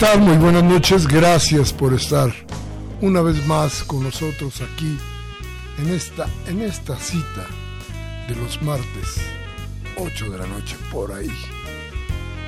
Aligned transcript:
Muy 0.00 0.36
buenas 0.36 0.62
noches. 0.62 1.08
Gracias 1.08 1.72
por 1.72 1.92
estar 1.92 2.32
una 3.00 3.20
vez 3.20 3.44
más 3.48 3.82
con 3.82 4.04
nosotros 4.04 4.62
aquí 4.62 4.96
en 5.76 5.88
esta, 5.88 6.28
en 6.46 6.62
esta 6.62 6.96
cita 6.96 7.46
de 8.28 8.36
los 8.36 8.62
martes, 8.62 9.16
8 9.96 10.30
de 10.30 10.38
la 10.38 10.46
noche, 10.46 10.76
por 10.92 11.12
ahí, 11.12 11.30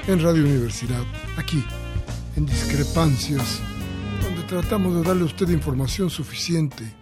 en 0.07 0.23
Radio 0.23 0.45
Universidad, 0.45 1.03
aquí, 1.37 1.63
en 2.37 2.47
Discrepancias, 2.47 3.61
donde 4.23 4.43
tratamos 4.45 4.95
de 4.95 5.03
darle 5.03 5.23
a 5.23 5.27
usted 5.27 5.49
información 5.49 6.09
suficiente 6.09 6.95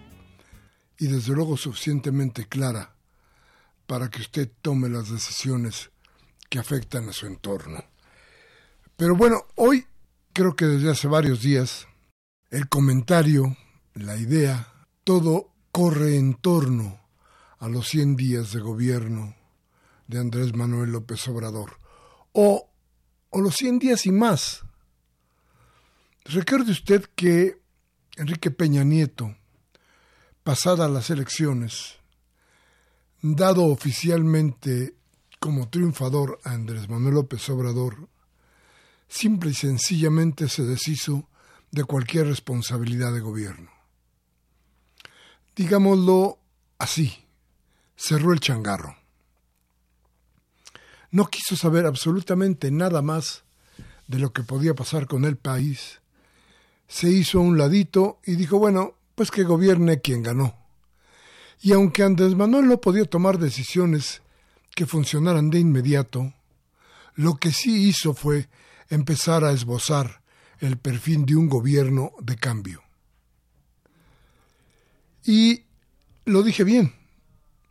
y 0.98 1.08
desde 1.08 1.34
luego 1.34 1.58
suficientemente 1.58 2.48
clara 2.48 2.94
para 3.86 4.08
que 4.08 4.22
usted 4.22 4.50
tome 4.62 4.88
las 4.88 5.10
decisiones 5.10 5.90
que 6.48 6.58
afectan 6.58 7.06
a 7.10 7.12
su 7.12 7.26
entorno. 7.26 7.84
Pero 8.96 9.14
bueno, 9.14 9.44
hoy 9.56 9.86
creo 10.38 10.54
que 10.54 10.66
desde 10.66 10.90
hace 10.90 11.08
varios 11.08 11.42
días 11.42 11.88
el 12.50 12.68
comentario, 12.68 13.56
la 13.94 14.16
idea, 14.16 14.72
todo 15.02 15.50
corre 15.72 16.16
en 16.16 16.34
torno 16.34 17.00
a 17.58 17.66
los 17.66 17.88
100 17.88 18.14
días 18.14 18.52
de 18.52 18.60
gobierno 18.60 19.34
de 20.06 20.20
Andrés 20.20 20.54
Manuel 20.54 20.92
López 20.92 21.26
Obrador, 21.26 21.80
o, 22.30 22.70
o 23.30 23.40
los 23.40 23.56
100 23.56 23.80
días 23.80 24.06
y 24.06 24.12
más. 24.12 24.62
Recuerde 26.26 26.70
usted 26.70 27.04
que 27.16 27.60
Enrique 28.16 28.52
Peña 28.52 28.84
Nieto, 28.84 29.34
pasadas 30.44 30.88
las 30.88 31.10
elecciones, 31.10 31.96
dado 33.22 33.64
oficialmente 33.64 34.94
como 35.40 35.68
triunfador 35.68 36.38
a 36.44 36.52
Andrés 36.52 36.88
Manuel 36.88 37.14
López 37.14 37.48
Obrador, 37.48 38.08
simple 39.08 39.50
y 39.50 39.54
sencillamente 39.54 40.48
se 40.48 40.62
deshizo 40.62 41.28
de 41.70 41.84
cualquier 41.84 42.26
responsabilidad 42.26 43.12
de 43.12 43.20
gobierno. 43.20 43.70
Digámoslo 45.56 46.38
así, 46.78 47.24
cerró 47.96 48.32
el 48.32 48.40
changarro. 48.40 48.96
No 51.10 51.26
quiso 51.26 51.56
saber 51.56 51.86
absolutamente 51.86 52.70
nada 52.70 53.02
más 53.02 53.44
de 54.06 54.18
lo 54.18 54.32
que 54.32 54.42
podía 54.42 54.74
pasar 54.74 55.06
con 55.06 55.24
el 55.24 55.36
país. 55.36 56.00
Se 56.86 57.10
hizo 57.10 57.38
a 57.38 57.42
un 57.42 57.58
ladito 57.58 58.20
y 58.24 58.36
dijo, 58.36 58.58
bueno, 58.58 58.94
pues 59.14 59.30
que 59.30 59.42
gobierne 59.42 60.00
quien 60.00 60.22
ganó. 60.22 60.54
Y 61.60 61.72
aunque 61.72 62.02
Andrés 62.02 62.34
Manuel 62.34 62.68
no 62.68 62.80
podía 62.80 63.04
tomar 63.04 63.38
decisiones 63.38 64.22
que 64.74 64.86
funcionaran 64.86 65.50
de 65.50 65.58
inmediato, 65.58 66.32
lo 67.14 67.36
que 67.36 67.50
sí 67.50 67.88
hizo 67.88 68.14
fue 68.14 68.48
empezar 68.88 69.44
a 69.44 69.52
esbozar 69.52 70.22
el 70.60 70.78
perfil 70.78 71.24
de 71.26 71.36
un 71.36 71.48
gobierno 71.48 72.12
de 72.20 72.36
cambio. 72.36 72.82
Y 75.24 75.64
lo 76.24 76.42
dije 76.42 76.64
bien, 76.64 76.94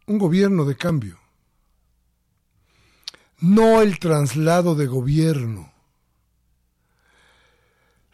un 0.06 0.18
gobierno 0.18 0.66
de 0.66 0.76
cambio. 0.76 1.20
No 3.40 3.82
el 3.82 4.00
traslado 4.00 4.76
de 4.76 4.88
gobierno. 4.88 5.72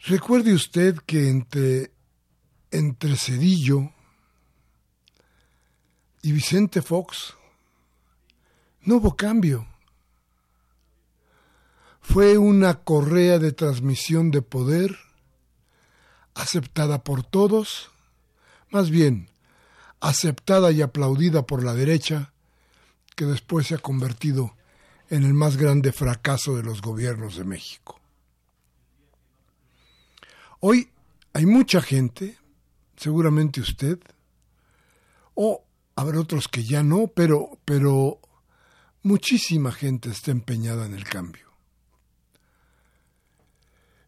Recuerde 0.06 0.52
usted 0.52 0.98
que 1.06 1.28
entre, 1.28 1.92
entre 2.70 3.16
Cedillo 3.16 3.90
y 6.20 6.32
Vicente 6.32 6.82
Fox 6.82 7.34
no 8.82 8.96
hubo 8.96 9.16
cambio 9.16 9.66
fue 12.04 12.36
una 12.36 12.84
correa 12.84 13.38
de 13.38 13.50
transmisión 13.50 14.30
de 14.30 14.42
poder 14.42 14.96
aceptada 16.34 17.02
por 17.02 17.24
todos, 17.24 17.90
más 18.70 18.90
bien 18.90 19.30
aceptada 20.00 20.70
y 20.70 20.82
aplaudida 20.82 21.46
por 21.46 21.64
la 21.64 21.72
derecha, 21.72 22.32
que 23.16 23.24
después 23.24 23.68
se 23.68 23.76
ha 23.76 23.78
convertido 23.78 24.54
en 25.08 25.24
el 25.24 25.32
más 25.32 25.56
grande 25.56 25.92
fracaso 25.92 26.54
de 26.54 26.62
los 26.62 26.82
gobiernos 26.82 27.36
de 27.36 27.44
México. 27.44 27.98
Hoy 30.60 30.90
hay 31.32 31.46
mucha 31.46 31.80
gente, 31.80 32.38
seguramente 32.96 33.62
usted, 33.62 33.98
o 35.34 35.64
habrá 35.96 36.20
otros 36.20 36.48
que 36.48 36.64
ya 36.64 36.82
no, 36.82 37.06
pero, 37.08 37.58
pero 37.64 38.20
muchísima 39.02 39.72
gente 39.72 40.10
está 40.10 40.32
empeñada 40.32 40.84
en 40.84 40.94
el 40.94 41.04
cambio. 41.04 41.43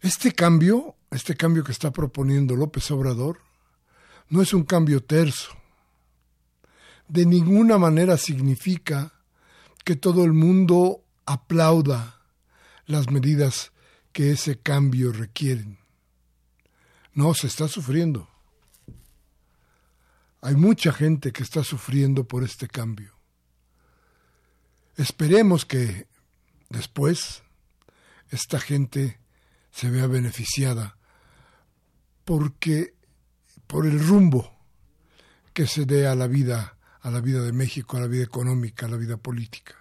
Este 0.01 0.33
cambio, 0.33 0.97
este 1.11 1.35
cambio 1.35 1.65
que 1.65 1.73
está 1.73 1.91
proponiendo 1.91 2.55
López 2.55 2.91
Obrador, 2.91 3.41
no 4.29 4.43
es 4.43 4.53
un 4.53 4.65
cambio 4.65 5.03
terso. 5.03 5.51
De 7.09 7.25
ninguna 7.25 7.79
manera 7.79 8.17
significa 8.17 9.13
que 9.85 9.97
todo 9.97 10.25
el 10.25 10.33
mundo 10.33 11.05
aplauda 11.25 12.21
las 12.87 13.11
medidas 13.11 13.73
que 14.13 14.33
ese 14.33 14.59
cambio 14.59 15.13
requieren. 15.13 15.79
No, 17.13 17.35
se 17.35 17.47
está 17.47 17.69
sufriendo. 17.69 18.29
Hay 20.41 20.55
mucha 20.55 20.93
gente 20.93 21.33
que 21.33 21.43
está 21.43 21.65
sufriendo 21.65 22.27
por 22.27 22.45
este 22.45 22.69
cambio. 22.69 23.13
Esperemos 24.97 25.65
que 25.65 26.09
después 26.69 27.43
esta 28.31 28.59
gente 28.61 29.19
se 29.77 29.91
vea 29.91 30.07
beneficiada 30.07 30.97
porque 32.25 32.95
por 33.67 33.85
el 33.85 34.01
rumbo 34.01 34.51
que 35.53 35.67
se 35.67 35.85
dé 35.85 36.07
a 36.07 36.15
la 36.15 36.27
vida, 36.27 36.79
a 37.03 37.11
la 37.11 37.21
vida 37.21 37.43
de 37.43 37.53
México, 37.53 37.99
a 37.99 38.01
la 38.01 38.07
vida 38.07 38.25
económica, 38.25 38.87
a 38.87 38.89
la 38.89 38.97
vida 38.97 39.19
política. 39.19 39.75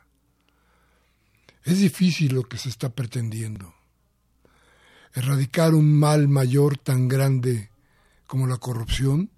Es 1.64 1.80
difícil 1.80 2.34
lo 2.34 2.44
que 2.44 2.58
se 2.58 2.68
está 2.68 2.90
pretendiendo. 2.90 3.74
Erradicar 5.14 5.74
un 5.74 5.98
mal 5.98 6.28
mayor 6.28 6.78
tan 6.78 7.08
grande 7.08 7.70
como 8.28 8.48
la 8.48 8.58
corrupción 8.58 9.32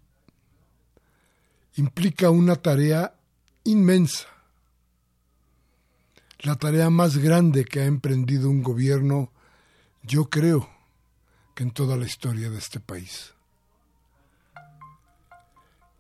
implica 1.75 2.31
una 2.31 2.55
tarea 2.55 3.13
inmensa, 3.63 4.25
la 6.39 6.55
tarea 6.55 6.89
más 6.89 7.19
grande 7.19 7.63
que 7.63 7.81
ha 7.81 7.85
emprendido 7.85 8.49
un 8.49 8.63
gobierno 8.63 9.31
yo 10.07 10.29
creo 10.29 10.69
que 11.53 11.63
en 11.63 11.71
toda 11.71 11.97
la 11.97 12.05
historia 12.05 12.49
de 12.49 12.57
este 12.57 12.79
país. 12.79 13.33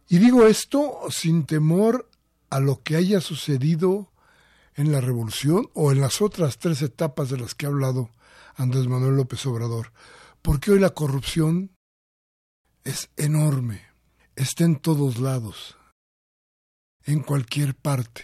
Y 0.09 0.19
digo 0.19 0.45
esto 0.47 0.99
sin 1.09 1.45
temor 1.45 2.09
a 2.49 2.59
lo 2.59 2.81
que 2.81 2.95
haya 2.95 3.19
sucedido 3.19 4.09
en 4.75 4.91
la 4.91 5.01
revolución 5.01 5.69
o 5.73 5.91
en 5.91 5.99
las 5.99 6.21
otras 6.21 6.57
tres 6.59 6.81
etapas 6.81 7.29
de 7.29 7.37
las 7.37 7.55
que 7.55 7.65
ha 7.65 7.69
hablado 7.69 8.09
Andrés 8.55 8.87
Manuel 8.87 9.17
López 9.17 9.45
Obrador, 9.45 9.91
porque 10.41 10.71
hoy 10.71 10.79
la 10.79 10.91
corrupción 10.91 11.71
es 12.83 13.09
enorme, 13.17 13.81
está 14.35 14.63
en 14.63 14.77
todos 14.77 15.19
lados, 15.19 15.75
en 17.03 17.19
cualquier 17.19 17.75
parte, 17.75 18.23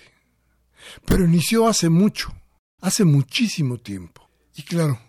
pero 1.05 1.25
inició 1.25 1.67
hace 1.67 1.89
mucho, 1.89 2.33
hace 2.79 3.03
muchísimo 3.03 3.77
tiempo, 3.77 4.29
y 4.55 4.63
claro, 4.63 4.99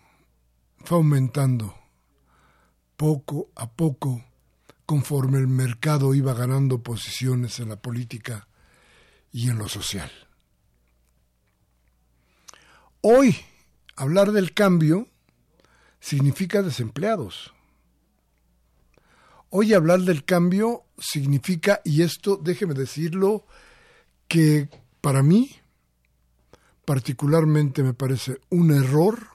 fue 0.85 0.97
aumentando 0.97 1.75
poco 2.95 3.49
a 3.55 3.69
poco 3.71 4.23
conforme 4.85 5.39
el 5.39 5.47
mercado 5.47 6.13
iba 6.13 6.33
ganando 6.33 6.83
posiciones 6.83 7.59
en 7.59 7.69
la 7.69 7.75
política 7.75 8.47
y 9.31 9.49
en 9.49 9.57
lo 9.57 9.67
social. 9.67 10.11
Hoy, 13.01 13.35
hablar 13.95 14.31
del 14.31 14.53
cambio 14.53 15.07
significa 15.99 16.61
desempleados. 16.61 17.53
Hoy 19.49 19.73
hablar 19.73 20.01
del 20.01 20.23
cambio 20.23 20.83
significa, 20.97 21.81
y 21.83 22.03
esto 22.03 22.37
déjeme 22.37 22.75
decirlo, 22.75 23.45
que 24.27 24.69
para 25.01 25.23
mí 25.23 25.55
particularmente 26.85 27.81
me 27.81 27.93
parece 27.93 28.39
un 28.49 28.71
error 28.71 29.34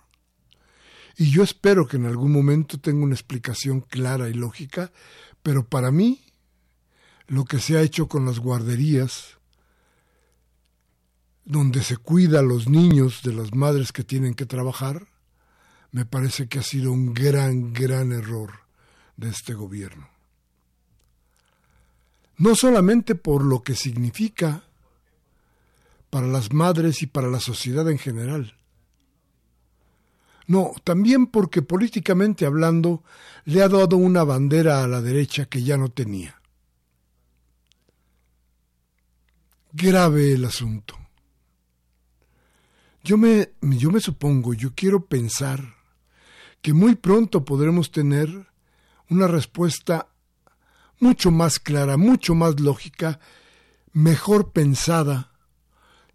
y 1.21 1.31
yo 1.31 1.43
espero 1.43 1.87
que 1.87 1.99
en 1.99 2.07
algún 2.07 2.33
momento 2.33 2.79
tenga 2.79 3.05
una 3.05 3.15
explicación 3.15 3.83
clara 3.83 4.31
y 4.31 4.33
lógica, 4.33 4.91
pero 5.43 5.67
para 5.67 5.91
mí 5.91 6.25
lo 7.27 7.45
que 7.45 7.59
se 7.59 7.77
ha 7.77 7.83
hecho 7.83 8.09
con 8.09 8.25
las 8.25 8.39
guarderías, 8.39 9.37
donde 11.45 11.83
se 11.83 11.99
cuida 11.99 12.39
a 12.39 12.43
los 12.43 12.71
niños 12.71 13.21
de 13.23 13.35
las 13.35 13.53
madres 13.53 13.93
que 13.93 14.03
tienen 14.03 14.33
que 14.33 14.47
trabajar, 14.47 15.09
me 15.93 16.07
parece 16.07 16.49
que 16.49 16.61
ha 16.61 16.63
sido 16.63 16.91
un 16.91 17.13
gran, 17.13 17.75
gran 17.75 18.13
error 18.13 18.53
de 19.19 19.29
este 19.29 19.53
gobierno. 19.53 20.09
No 22.39 22.55
solamente 22.55 23.15
por 23.15 23.45
lo 23.45 23.63
que 23.63 23.75
significa 23.75 24.65
para 26.09 26.27
las 26.27 26.51
madres 26.51 27.03
y 27.03 27.07
para 27.07 27.29
la 27.29 27.41
sociedad 27.41 27.91
en 27.91 27.99
general, 27.99 28.55
no, 30.51 30.73
también 30.83 31.29
porque 31.29 31.63
políticamente 31.63 32.45
hablando 32.45 33.05
le 33.45 33.63
ha 33.63 33.69
dado 33.69 33.97
una 33.97 34.25
bandera 34.25 34.83
a 34.83 34.89
la 34.89 35.01
derecha 35.01 35.45
que 35.45 35.63
ya 35.63 35.77
no 35.77 35.91
tenía. 35.93 36.43
Grave 39.73 40.33
el 40.33 40.45
asunto. 40.45 40.99
Yo 43.05 43.17
me, 43.17 43.53
yo 43.61 43.93
me 43.93 44.01
supongo, 44.01 44.53
yo 44.53 44.75
quiero 44.75 45.07
pensar 45.07 45.77
que 46.61 46.73
muy 46.73 46.97
pronto 46.97 47.45
podremos 47.45 47.93
tener 47.93 48.49
una 49.09 49.29
respuesta 49.29 50.09
mucho 50.99 51.31
más 51.31 51.61
clara, 51.61 51.97
mucho 51.97 52.35
más 52.35 52.59
lógica, 52.59 53.21
mejor 53.93 54.51
pensada 54.51 55.31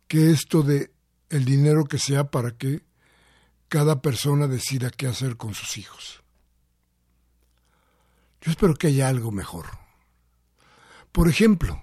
que 0.10 0.31
esto 0.31 0.62
de 0.62 0.92
el 1.30 1.46
dinero 1.46 1.86
que 1.86 2.00
sea 2.00 2.30
para 2.30 2.52
que 2.52 2.85
cada 3.68 4.02
persona 4.02 4.48
decida 4.48 4.90
qué 4.90 5.08
hacer 5.08 5.38
con 5.38 5.54
sus 5.54 5.78
hijos. 5.78 6.24
Yo 8.42 8.52
espero 8.52 8.76
que 8.76 8.88
haya 8.88 9.08
algo 9.08 9.32
mejor. 9.32 9.66
Por 11.12 11.30
ejemplo, 11.30 11.82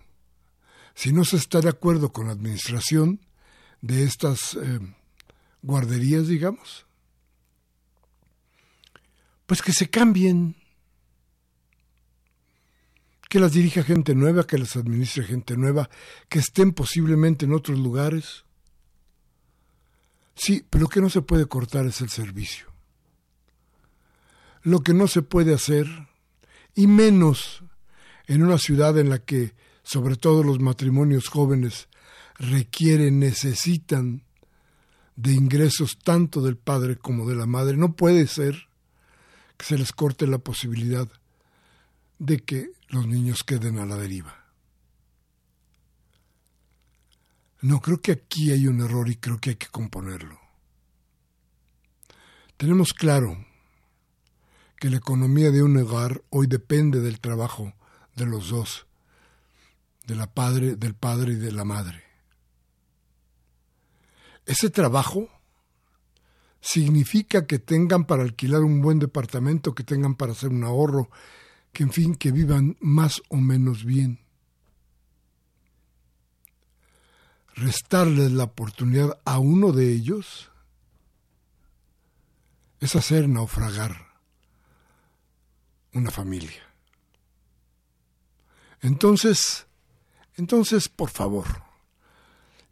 si 0.94 1.12
no 1.12 1.24
se 1.24 1.36
está 1.36 1.60
de 1.60 1.68
acuerdo 1.68 2.12
con 2.12 2.26
la 2.26 2.32
administración 2.32 3.20
de 3.80 4.04
estas 4.04 4.54
eh, 4.54 4.78
guarderías, 5.62 6.28
digamos, 6.28 6.86
pues 9.46 9.62
que 9.62 9.72
se 9.72 9.90
cambien, 9.90 10.54
que 13.28 13.40
las 13.40 13.52
dirija 13.52 13.82
gente 13.82 14.14
nueva, 14.14 14.46
que 14.46 14.58
las 14.58 14.76
administre 14.76 15.24
gente 15.24 15.56
nueva, 15.56 15.90
que 16.28 16.38
estén 16.38 16.72
posiblemente 16.72 17.44
en 17.44 17.54
otros 17.54 17.78
lugares. 17.78 18.44
Sí, 20.44 20.66
pero 20.68 20.82
lo 20.82 20.88
que 20.88 21.00
no 21.00 21.08
se 21.08 21.22
puede 21.22 21.46
cortar 21.46 21.86
es 21.86 22.00
el 22.00 22.08
servicio. 22.08 22.66
Lo 24.62 24.80
que 24.80 24.92
no 24.92 25.06
se 25.06 25.22
puede 25.22 25.54
hacer, 25.54 25.86
y 26.74 26.88
menos 26.88 27.62
en 28.26 28.42
una 28.42 28.58
ciudad 28.58 28.98
en 28.98 29.08
la 29.08 29.20
que, 29.20 29.54
sobre 29.84 30.16
todo 30.16 30.42
los 30.42 30.58
matrimonios 30.58 31.28
jóvenes, 31.28 31.86
requieren, 32.40 33.20
necesitan 33.20 34.24
de 35.14 35.32
ingresos 35.32 35.96
tanto 36.02 36.42
del 36.42 36.56
padre 36.56 36.96
como 36.96 37.28
de 37.28 37.36
la 37.36 37.46
madre, 37.46 37.76
no 37.76 37.94
puede 37.94 38.26
ser 38.26 38.66
que 39.56 39.64
se 39.64 39.78
les 39.78 39.92
corte 39.92 40.26
la 40.26 40.38
posibilidad 40.38 41.06
de 42.18 42.40
que 42.40 42.72
los 42.88 43.06
niños 43.06 43.44
queden 43.44 43.78
a 43.78 43.86
la 43.86 43.96
deriva. 43.96 44.41
No, 47.62 47.80
creo 47.80 48.00
que 48.00 48.12
aquí 48.12 48.50
hay 48.50 48.66
un 48.66 48.80
error 48.80 49.08
y 49.08 49.16
creo 49.16 49.38
que 49.38 49.50
hay 49.50 49.56
que 49.56 49.68
componerlo. 49.68 50.38
Tenemos 52.56 52.92
claro 52.92 53.46
que 54.78 54.90
la 54.90 54.96
economía 54.96 55.52
de 55.52 55.62
un 55.62 55.76
hogar 55.76 56.22
hoy 56.30 56.48
depende 56.48 57.00
del 57.00 57.20
trabajo 57.20 57.72
de 58.16 58.26
los 58.26 58.48
dos, 58.48 58.86
de 60.06 60.16
la 60.16 60.26
padre, 60.34 60.74
del 60.74 60.94
padre 60.94 61.34
y 61.34 61.36
de 61.36 61.52
la 61.52 61.64
madre. 61.64 62.02
Ese 64.44 64.68
trabajo 64.68 65.28
significa 66.60 67.46
que 67.46 67.60
tengan 67.60 68.06
para 68.06 68.24
alquilar 68.24 68.62
un 68.62 68.82
buen 68.82 68.98
departamento, 68.98 69.72
que 69.72 69.84
tengan 69.84 70.16
para 70.16 70.32
hacer 70.32 70.50
un 70.50 70.64
ahorro, 70.64 71.10
que 71.72 71.84
en 71.84 71.92
fin, 71.92 72.16
que 72.16 72.32
vivan 72.32 72.76
más 72.80 73.22
o 73.28 73.36
menos 73.36 73.84
bien. 73.84 74.21
Restarles 77.54 78.32
la 78.32 78.44
oportunidad 78.44 79.18
a 79.24 79.38
uno 79.38 79.72
de 79.72 79.92
ellos 79.92 80.50
es 82.80 82.96
hacer 82.96 83.28
naufragar 83.28 84.12
una 85.92 86.10
familia. 86.10 86.62
Entonces, 88.80 89.66
entonces, 90.36 90.88
por 90.88 91.10
favor, 91.10 91.46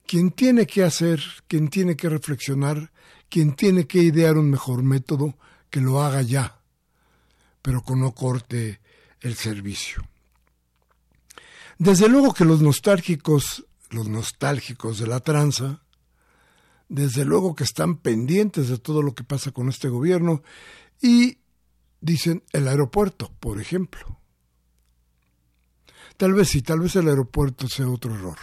quien 0.06 0.32
tiene 0.32 0.67
que 0.67 0.83
hacer, 0.83 1.23
quien 1.47 1.69
tiene 1.69 1.97
que 1.97 2.09
reflexionar, 2.09 2.90
quien 3.28 3.54
tiene 3.54 3.87
que 3.87 3.99
idear 3.99 4.37
un 4.37 4.50
mejor 4.50 4.83
método, 4.83 5.37
que 5.71 5.81
lo 5.81 6.02
haga 6.02 6.23
ya, 6.23 6.59
pero 7.62 7.85
que 7.85 7.95
no 7.95 8.12
corte 8.12 8.81
el 9.21 9.37
servicio. 9.37 10.02
Desde 11.78 12.09
luego 12.09 12.35
que 12.35 12.45
los 12.45 12.61
nostálgicos 12.61 13.64
los 13.90 14.09
nostálgicos 14.09 14.99
de 14.99 15.06
la 15.06 15.20
tranza, 15.20 15.82
desde 16.88 17.25
luego 17.25 17.54
que 17.54 17.64
están 17.64 17.97
pendientes 17.99 18.68
de 18.68 18.78
todo 18.78 19.02
lo 19.02 19.14
que 19.14 19.25
pasa 19.25 19.52
con 19.52 19.68
este 19.68 19.88
gobierno 19.88 20.42
y 21.00 21.38
dicen 22.00 22.42
el 22.52 22.68
aeropuerto, 22.68 23.32
por 23.40 23.61
ejemplo. 23.61 24.18
Tal 26.16 26.35
vez 26.35 26.49
sí, 26.49 26.62
tal 26.62 26.80
vez 26.80 26.97
el 26.97 27.09
aeropuerto 27.09 27.68
sea 27.68 27.88
otro 27.88 28.14
error. 28.14 28.38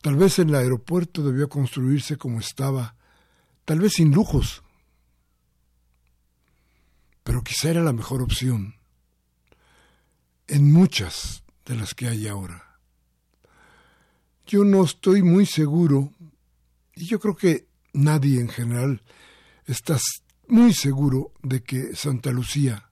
Tal 0.00 0.16
vez 0.16 0.38
el 0.38 0.54
aeropuerto 0.54 1.22
debió 1.22 1.48
construirse 1.48 2.16
como 2.16 2.38
estaba, 2.38 2.94
tal 3.64 3.80
vez 3.80 3.94
sin 3.94 4.12
lujos, 4.12 4.62
pero 7.24 7.42
quizá 7.42 7.70
era 7.70 7.82
la 7.82 7.92
mejor 7.92 8.22
opción 8.22 8.76
en 10.46 10.72
muchas 10.72 11.42
de 11.66 11.74
las 11.74 11.94
que 11.94 12.08
hay 12.08 12.28
ahora 12.28 12.67
yo 14.48 14.64
no 14.64 14.82
estoy 14.82 15.22
muy 15.22 15.44
seguro, 15.44 16.10
y 16.94 17.04
yo 17.04 17.20
creo 17.20 17.36
que 17.36 17.68
nadie 17.92 18.40
en 18.40 18.48
general 18.48 19.02
está 19.66 19.98
muy 20.48 20.72
seguro 20.72 21.32
de 21.42 21.62
que 21.62 21.94
Santa 21.94 22.32
Lucía 22.32 22.90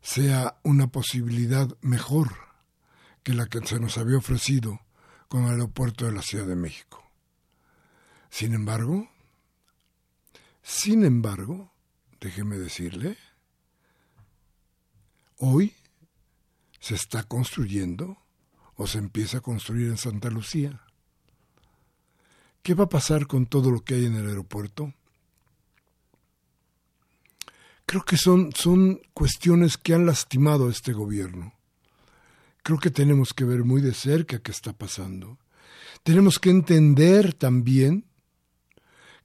sea 0.00 0.56
una 0.62 0.86
posibilidad 0.86 1.76
mejor 1.80 2.36
que 3.24 3.34
la 3.34 3.46
que 3.46 3.66
se 3.66 3.80
nos 3.80 3.98
había 3.98 4.16
ofrecido 4.16 4.80
con 5.28 5.44
el 5.44 5.50
aeropuerto 5.50 6.06
de 6.06 6.12
la 6.12 6.22
Ciudad 6.22 6.46
de 6.46 6.56
México. 6.56 7.02
Sin 8.30 8.54
embargo, 8.54 9.08
sin 10.62 11.04
embargo, 11.04 11.72
déjeme 12.20 12.58
decirle, 12.58 13.18
hoy 15.38 15.74
se 16.78 16.94
está 16.94 17.24
construyendo 17.24 18.21
o 18.76 18.86
se 18.86 18.98
empieza 18.98 19.38
a 19.38 19.42
construir 19.42 19.88
en 19.88 19.96
Santa 19.96 20.30
Lucía. 20.30 20.80
¿Qué 22.62 22.74
va 22.74 22.84
a 22.84 22.88
pasar 22.88 23.26
con 23.26 23.46
todo 23.46 23.70
lo 23.70 23.80
que 23.80 23.94
hay 23.94 24.06
en 24.06 24.16
el 24.16 24.28
aeropuerto? 24.28 24.94
Creo 27.86 28.04
que 28.04 28.16
son, 28.16 28.52
son 28.54 29.00
cuestiones 29.12 29.76
que 29.76 29.94
han 29.94 30.06
lastimado 30.06 30.68
a 30.68 30.70
este 30.70 30.92
gobierno, 30.92 31.52
creo 32.62 32.78
que 32.78 32.90
tenemos 32.90 33.34
que 33.34 33.44
ver 33.44 33.64
muy 33.64 33.80
de 33.80 33.92
cerca 33.92 34.38
qué 34.38 34.50
está 34.50 34.72
pasando. 34.72 35.38
Tenemos 36.02 36.38
que 36.38 36.50
entender 36.50 37.34
también 37.34 38.06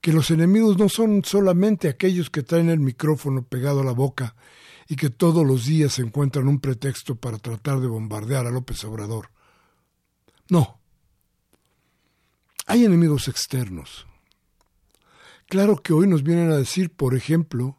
que 0.01 0.13
los 0.13 0.31
enemigos 0.31 0.77
no 0.77 0.89
son 0.89 1.23
solamente 1.23 1.87
aquellos 1.87 2.29
que 2.29 2.43
traen 2.43 2.69
el 2.69 2.79
micrófono 2.79 3.43
pegado 3.43 3.81
a 3.81 3.85
la 3.85 3.91
boca 3.91 4.35
y 4.87 4.95
que 4.95 5.09
todos 5.09 5.45
los 5.45 5.65
días 5.65 5.99
encuentran 5.99 6.47
un 6.47 6.59
pretexto 6.59 7.15
para 7.15 7.39
tratar 7.39 7.79
de 7.79 7.87
bombardear 7.87 8.45
a 8.45 8.51
López 8.51 8.83
Obrador. 8.83 9.29
No. 10.49 10.79
Hay 12.65 12.85
enemigos 12.85 13.27
externos. 13.27 14.05
Claro 15.47 15.77
que 15.77 15.93
hoy 15.93 16.07
nos 16.07 16.23
vienen 16.23 16.51
a 16.51 16.57
decir, 16.57 16.89
por 16.91 17.15
ejemplo, 17.15 17.77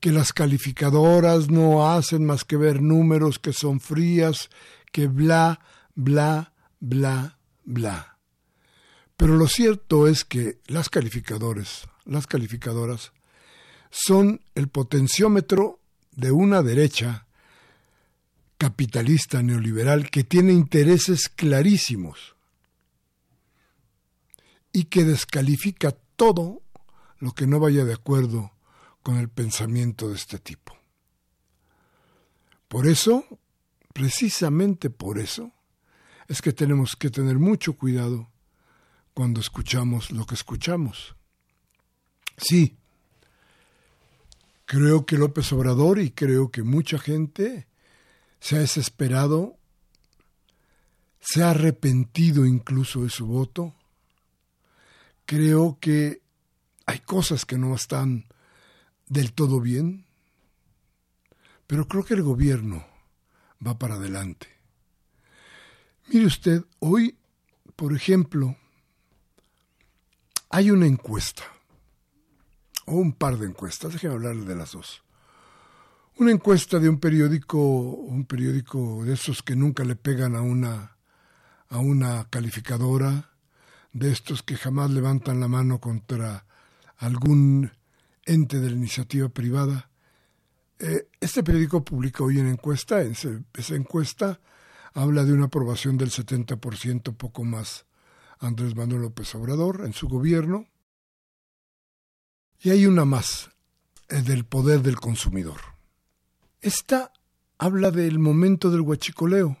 que 0.00 0.12
las 0.12 0.32
calificadoras 0.32 1.50
no 1.50 1.90
hacen 1.90 2.24
más 2.24 2.44
que 2.44 2.56
ver 2.56 2.80
números 2.80 3.38
que 3.38 3.52
son 3.52 3.80
frías, 3.80 4.50
que 4.92 5.08
bla, 5.08 5.60
bla, 5.94 6.52
bla, 6.78 7.38
bla. 7.64 8.18
Pero 9.16 9.36
lo 9.36 9.48
cierto 9.48 10.06
es 10.06 10.24
que 10.24 10.60
las 10.66 10.88
calificadores, 10.90 11.88
las 12.04 12.26
calificadoras, 12.26 13.12
son 13.90 14.40
el 14.54 14.68
potenciómetro 14.68 15.80
de 16.12 16.30
una 16.32 16.62
derecha 16.62 17.25
capitalista 18.58 19.42
neoliberal 19.42 20.10
que 20.10 20.24
tiene 20.24 20.52
intereses 20.52 21.28
clarísimos 21.28 22.36
y 24.72 24.84
que 24.84 25.04
descalifica 25.04 25.92
todo 26.16 26.62
lo 27.18 27.32
que 27.32 27.46
no 27.46 27.60
vaya 27.60 27.84
de 27.84 27.94
acuerdo 27.94 28.52
con 29.02 29.16
el 29.16 29.28
pensamiento 29.28 30.08
de 30.08 30.16
este 30.16 30.38
tipo. 30.38 30.76
Por 32.68 32.86
eso, 32.86 33.24
precisamente 33.92 34.90
por 34.90 35.18
eso, 35.18 35.52
es 36.28 36.42
que 36.42 36.52
tenemos 36.52 36.96
que 36.96 37.10
tener 37.10 37.38
mucho 37.38 37.74
cuidado 37.74 38.30
cuando 39.14 39.40
escuchamos 39.40 40.10
lo 40.10 40.26
que 40.26 40.34
escuchamos. 40.34 41.14
Sí, 42.36 42.76
creo 44.64 45.06
que 45.06 45.16
López 45.16 45.52
Obrador 45.52 46.00
y 46.00 46.10
creo 46.10 46.50
que 46.50 46.62
mucha 46.62 46.98
gente 46.98 47.66
se 48.46 48.54
ha 48.54 48.60
desesperado, 48.60 49.58
se 51.18 51.42
ha 51.42 51.50
arrepentido 51.50 52.46
incluso 52.46 53.02
de 53.02 53.10
su 53.10 53.26
voto. 53.26 53.74
Creo 55.24 55.78
que 55.80 56.22
hay 56.86 57.00
cosas 57.00 57.44
que 57.44 57.58
no 57.58 57.74
están 57.74 58.26
del 59.08 59.32
todo 59.32 59.60
bien, 59.60 60.06
pero 61.66 61.88
creo 61.88 62.04
que 62.04 62.14
el 62.14 62.22
gobierno 62.22 62.86
va 63.66 63.80
para 63.80 63.96
adelante. 63.96 64.46
Mire 66.06 66.26
usted, 66.26 66.64
hoy, 66.78 67.18
por 67.74 67.96
ejemplo, 67.96 68.56
hay 70.50 70.70
una 70.70 70.86
encuesta, 70.86 71.42
o 72.84 72.94
un 72.94 73.12
par 73.12 73.38
de 73.38 73.48
encuestas, 73.48 73.94
déjeme 73.94 74.14
hablarle 74.14 74.44
de 74.44 74.54
las 74.54 74.70
dos. 74.70 75.02
Una 76.18 76.30
encuesta 76.30 76.78
de 76.78 76.88
un 76.88 76.98
periódico, 76.98 77.58
un 77.58 78.24
periódico 78.24 79.04
de 79.04 79.12
esos 79.12 79.42
que 79.42 79.54
nunca 79.54 79.84
le 79.84 79.96
pegan 79.96 80.34
a 80.34 80.40
una, 80.40 80.96
a 81.68 81.78
una 81.78 82.26
calificadora, 82.30 83.32
de 83.92 84.12
estos 84.12 84.42
que 84.42 84.56
jamás 84.56 84.90
levantan 84.90 85.40
la 85.40 85.48
mano 85.48 85.78
contra 85.78 86.46
algún 86.96 87.70
ente 88.24 88.60
de 88.60 88.70
la 88.70 88.76
iniciativa 88.76 89.28
privada. 89.28 89.90
Eh, 90.78 91.06
este 91.20 91.42
periódico 91.42 91.84
publica 91.84 92.24
hoy 92.24 92.38
una 92.38 92.50
encuesta, 92.50 93.02
esa 93.02 93.74
encuesta 93.74 94.40
habla 94.94 95.22
de 95.22 95.34
una 95.34 95.46
aprobación 95.46 95.98
del 95.98 96.08
70%, 96.08 97.14
poco 97.14 97.44
más, 97.44 97.84
Andrés 98.38 98.74
Manuel 98.74 99.02
López 99.02 99.34
Obrador 99.34 99.82
en 99.84 99.92
su 99.92 100.08
gobierno. 100.08 100.66
Y 102.58 102.70
hay 102.70 102.86
una 102.86 103.04
más, 103.04 103.50
el 104.08 104.24
del 104.24 104.46
poder 104.46 104.80
del 104.80 104.96
consumidor. 104.96 105.75
Esta 106.66 107.12
habla 107.58 107.92
del 107.92 108.18
momento 108.18 108.72
del 108.72 108.80
huachicoleo, 108.80 109.56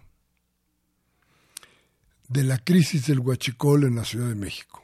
de 2.26 2.42
la 2.42 2.58
crisis 2.58 3.06
del 3.06 3.20
huachicol 3.20 3.84
en 3.84 3.94
la 3.94 4.04
Ciudad 4.04 4.26
de 4.26 4.34
México. 4.34 4.82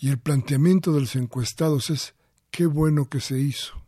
Y 0.00 0.08
el 0.08 0.18
planteamiento 0.18 0.92
de 0.92 1.02
los 1.02 1.14
encuestados 1.14 1.90
es, 1.90 2.16
qué 2.50 2.66
bueno 2.66 3.08
que 3.08 3.20
se 3.20 3.38
hizo. 3.38 3.80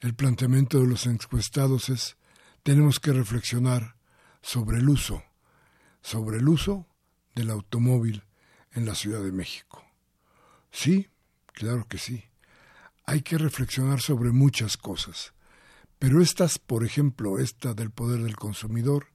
El 0.00 0.14
planteamiento 0.14 0.80
de 0.80 0.86
los 0.86 1.04
encuestados 1.04 1.90
es, 1.90 2.16
tenemos 2.62 3.00
que 3.00 3.12
reflexionar 3.12 3.94
sobre 4.40 4.78
el 4.78 4.88
uso, 4.88 5.22
sobre 6.00 6.38
el 6.38 6.48
uso 6.48 6.86
del 7.34 7.50
automóvil 7.50 8.24
en 8.72 8.86
la 8.86 8.94
Ciudad 8.94 9.22
de 9.22 9.32
México. 9.32 9.84
Sí, 10.70 11.10
claro 11.52 11.86
que 11.86 11.98
sí. 11.98 12.24
Hay 13.06 13.22
que 13.22 13.38
reflexionar 13.38 14.00
sobre 14.00 14.32
muchas 14.32 14.76
cosas. 14.76 15.34
Pero 15.98 16.20
estas, 16.20 16.58
por 16.58 16.84
ejemplo, 16.84 17.38
esta 17.38 17.74
del 17.74 17.90
poder 17.90 18.22
del 18.22 18.36
consumidor, 18.36 19.06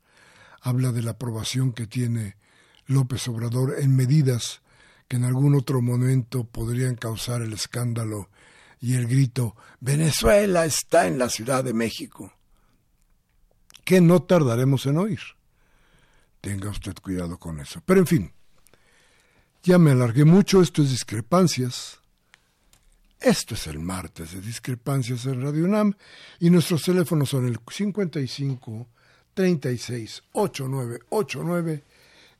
habla 0.62 0.92
de 0.92 1.02
la 1.02 1.12
aprobación 1.12 1.74
que 1.74 1.88
tiene 1.88 2.38
López 2.86 3.28
Obrador 3.28 3.76
en 3.80 3.96
medidas 3.96 4.62
que 5.08 5.18
en 5.18 5.26
algún 5.26 5.56
otro 5.56 5.82
momento 5.82 6.44
podrían 6.44 6.96
causar 6.96 7.42
el 7.42 7.54
escándalo 7.54 8.30
y 8.80 8.94
el 8.94 9.08
grito 9.08 9.56
Venezuela 9.80 10.66
está 10.66 11.08
en 11.08 11.18
la 11.18 11.30
Ciudad 11.30 11.64
de 11.64 11.74
México, 11.74 12.32
que 13.84 14.02
no 14.02 14.22
tardaremos 14.22 14.86
en 14.86 14.98
oír. 14.98 15.20
Tenga 16.42 16.70
usted 16.70 16.94
cuidado 17.02 17.38
con 17.38 17.60
eso. 17.60 17.82
Pero 17.86 18.00
en 18.00 18.08
fin, 18.08 18.34
ya 19.64 19.78
me 19.78 19.92
alargué 19.92 20.26
mucho, 20.26 20.62
esto 20.62 20.84
es 20.84 20.92
discrepancias. 20.92 22.00
Esto 23.20 23.56
es 23.56 23.68
el 23.68 23.80
martes 23.80 24.32
de 24.32 24.40
discrepancias 24.40 25.26
en 25.26 25.42
Radio 25.42 25.66
UNAM 25.66 25.94
y 26.40 26.50
nuestros 26.50 26.84
teléfonos 26.84 27.30
son 27.30 27.48
el 27.48 27.60
55 27.70 28.88
36 29.34 30.24
8989 30.32 31.84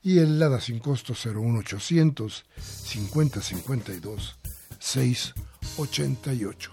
y 0.02 0.18
el 0.18 0.38
LADA 0.38 0.58
sin 0.58 0.78
costo 0.78 1.12
01800 1.12 2.46
50 2.56 3.42
52 3.42 4.38
688. 4.78 6.72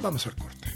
Vamos 0.00 0.26
al 0.26 0.36
corte. 0.36 0.68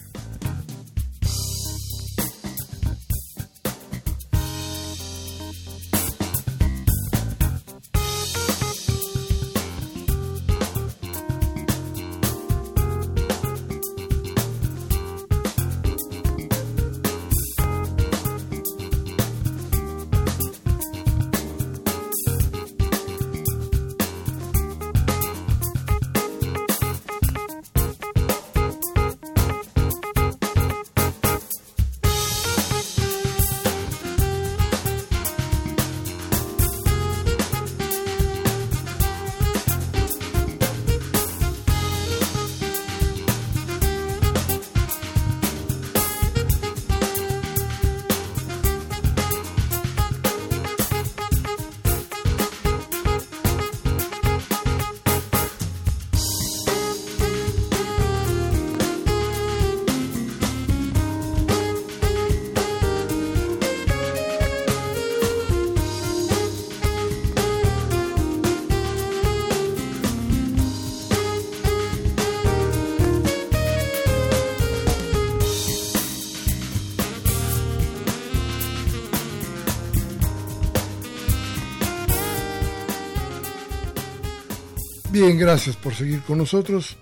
Bien, 85.25 85.38
gracias 85.38 85.76
por 85.76 85.95
seguir 85.95 86.21
con 86.23 86.38
nosotros. 86.38 86.97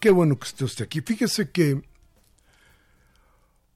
Qué 0.00 0.10
bueno 0.10 0.36
que 0.36 0.48
esté 0.48 0.64
usted 0.64 0.86
aquí. 0.86 1.00
Fíjese 1.00 1.52
que 1.52 1.80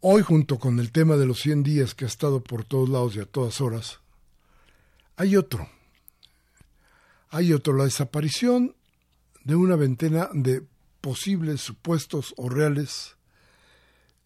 Hoy, 0.00 0.23
junto 0.23 0.59
con 0.59 0.81
el 0.81 0.91
tema 0.91 1.14
de 1.14 1.26
los 1.26 1.38
100 1.38 1.62
días 1.62 1.95
que 1.95 2.05
ha 2.05 2.09
estado 2.09 2.43
por 2.43 2.64
todos 2.64 2.88
lados 2.88 3.14
y 3.14 3.21
a 3.21 3.25
todas 3.25 3.61
horas, 3.61 4.00
hay 5.14 5.37
otro. 5.37 5.71
Hay 7.29 7.52
otro, 7.52 7.75
la 7.75 7.85
desaparición 7.85 8.75
de 9.45 9.55
una 9.55 9.76
veintena 9.76 10.29
de 10.33 10.67
posibles, 11.00 11.61
supuestos 11.61 12.35
o 12.37 12.49
reales 12.49 13.14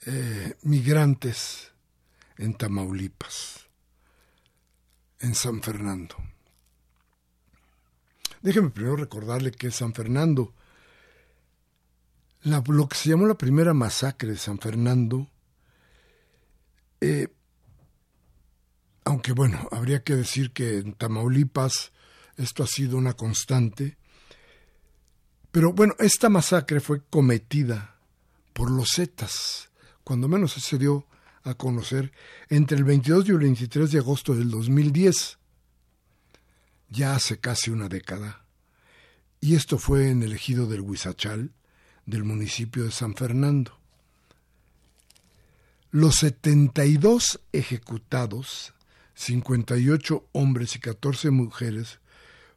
eh, 0.07 0.55
migrantes 0.63 1.71
en 2.39 2.55
Tamaulipas, 2.55 3.67
en 5.21 5.35
San 5.35 5.61
Fernando. 5.61 6.17
Déjeme 8.47 8.71
primero 8.71 8.95
recordarle 8.95 9.51
que 9.51 9.73
San 9.73 9.93
Fernando, 9.93 10.55
lo 12.45 12.89
que 12.89 12.97
se 12.97 13.09
llamó 13.09 13.27
la 13.27 13.37
primera 13.37 13.75
masacre 13.75 14.31
de 14.31 14.37
San 14.37 14.61
Fernando, 14.61 15.29
eh, 17.01 17.27
aunque 19.03 19.33
bueno, 19.33 19.69
habría 19.73 20.05
que 20.05 20.15
decir 20.15 20.53
que 20.53 20.79
en 20.79 20.93
Tamaulipas 20.93 21.91
esto 22.37 22.63
ha 22.63 22.69
sido 22.69 22.97
una 22.99 23.15
constante, 23.15 23.97
pero 25.51 25.73
bueno, 25.73 25.97
esta 25.99 26.29
masacre 26.29 26.79
fue 26.79 27.03
cometida 27.05 27.97
por 28.53 28.71
los 28.71 28.91
Zetas, 28.95 29.73
cuando 30.05 30.29
menos 30.29 30.53
se 30.53 30.79
dio 30.79 31.09
a 31.43 31.55
conocer 31.55 32.13
entre 32.49 32.79
el 32.79 32.85
22 32.85 33.27
y 33.27 33.33
el 33.33 33.39
23 33.39 33.91
de 33.91 33.99
agosto 33.99 34.37
del 34.37 34.53
2010, 34.53 35.37
ya 36.89 37.15
hace 37.15 37.39
casi 37.39 37.71
una 37.71 37.89
década. 37.89 38.45
Y 39.41 39.55
esto 39.55 39.79
fue 39.79 40.11
en 40.11 40.23
el 40.23 40.33
ejido 40.33 40.67
del 40.67 40.81
Huizachal, 40.81 41.53
del 42.07 42.25
municipio 42.25 42.85
de 42.85 42.91
San 42.91 43.15
Fernando. 43.15 43.79
Los 45.91 46.17
72 46.17 47.41
ejecutados, 47.53 48.75
58 49.15 50.29
hombres 50.33 50.77
y 50.77 50.81
14 50.81 51.31
mujeres, 51.31 52.01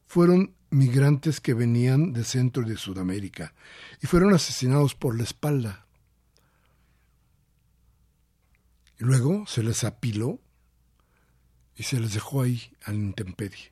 fueron 0.08 0.54
migrantes 0.72 1.40
que 1.40 1.54
venían 1.54 2.14
de 2.14 2.24
Centro 2.24 2.64
y 2.64 2.70
de 2.70 2.78
Sudamérica 2.78 3.54
y 4.02 4.08
fueron 4.08 4.34
asesinados 4.34 4.96
por 4.96 5.16
la 5.18 5.24
espalda. 5.24 5.86
Luego 8.98 9.46
se 9.48 9.64
les 9.64 9.84
apiló 9.84 10.40
y 11.76 11.84
se 11.84 12.00
les 12.00 12.14
dejó 12.14 12.42
ahí 12.42 12.72
al 12.84 12.96
intemperie. 12.96 13.72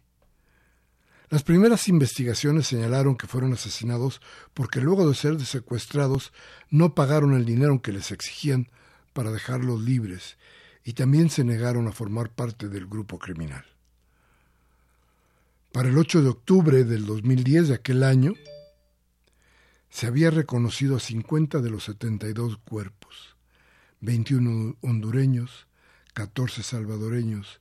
Las 1.30 1.44
primeras 1.44 1.90
investigaciones 1.90 2.68
señalaron 2.68 3.18
que 3.18 3.28
fueron 3.28 3.52
asesinados 3.52 4.22
porque 4.54 4.80
luego 4.80 5.08
de 5.10 5.14
ser 5.14 5.44
secuestrados 5.46 6.32
no 6.70 6.96
pagaron 6.96 7.34
el 7.34 7.44
dinero 7.44 7.82
que 7.82 7.92
les 7.92 8.12
exigían 8.12 8.70
para 9.12 9.32
dejarlos 9.32 9.82
libres 9.82 10.38
y 10.86 10.94
también 10.94 11.30
se 11.30 11.44
negaron 11.44 11.88
a 11.90 11.92
formar 11.92 12.30
parte 12.30 12.70
del 12.70 12.88
grupo 12.88 13.20
criminal. 13.20 13.66
Para 15.74 15.90
el 15.90 15.98
8 15.98 16.22
de 16.22 16.30
octubre 16.30 16.86
del 16.86 17.06
2010 17.06 17.68
de 17.68 17.76
aquel 17.76 18.04
año, 18.04 18.34
se 19.90 20.08
había 20.08 20.32
reconocido 20.32 20.96
a 20.96 21.02
50 21.02 21.60
de 21.60 21.70
los 21.70 21.84
72 21.84 22.58
cuerpos, 22.60 23.36
21 24.00 24.78
hondureños, 24.80 25.68
14 26.14 26.64
salvadoreños, 26.64 27.60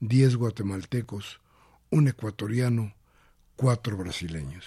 10 0.00 0.36
guatemaltecos, 0.36 1.40
un 1.90 2.08
ecuatoriano, 2.08 2.94
cuatro 3.56 3.96
brasileños. 3.96 4.64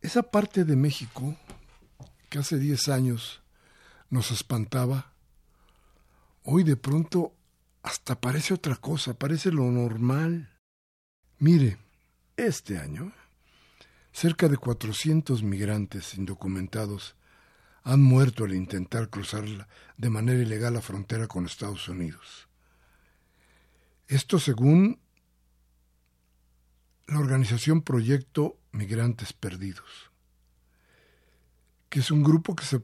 Esa 0.00 0.22
parte 0.22 0.64
de 0.64 0.76
México 0.76 1.36
que 2.28 2.38
hace 2.38 2.58
10 2.58 2.88
años 2.88 3.42
nos 4.10 4.30
espantaba, 4.30 5.12
hoy 6.44 6.62
de 6.62 6.76
pronto 6.76 7.34
hasta 7.82 8.20
parece 8.20 8.54
otra 8.54 8.76
cosa, 8.76 9.14
parece 9.14 9.50
lo 9.50 9.64
normal. 9.64 10.50
Mire, 11.38 11.78
este 12.36 12.78
año, 12.78 13.12
cerca 14.12 14.48
de 14.48 14.56
400 14.56 15.42
migrantes 15.42 16.14
indocumentados 16.14 17.16
han 17.82 18.02
muerto 18.02 18.44
al 18.44 18.54
intentar 18.54 19.08
cruzar 19.08 19.68
de 19.96 20.10
manera 20.10 20.42
ilegal 20.42 20.74
la 20.74 20.82
frontera 20.82 21.26
con 21.26 21.46
Estados 21.46 21.88
Unidos. 21.88 22.48
Esto 24.06 24.38
según 24.38 25.00
la 27.08 27.18
organización 27.18 27.82
Proyecto 27.82 28.58
Migrantes 28.72 29.32
Perdidos, 29.32 30.10
que 31.88 32.00
es 32.00 32.10
un 32.10 32.22
grupo 32.22 32.54
que 32.54 32.64
se, 32.64 32.82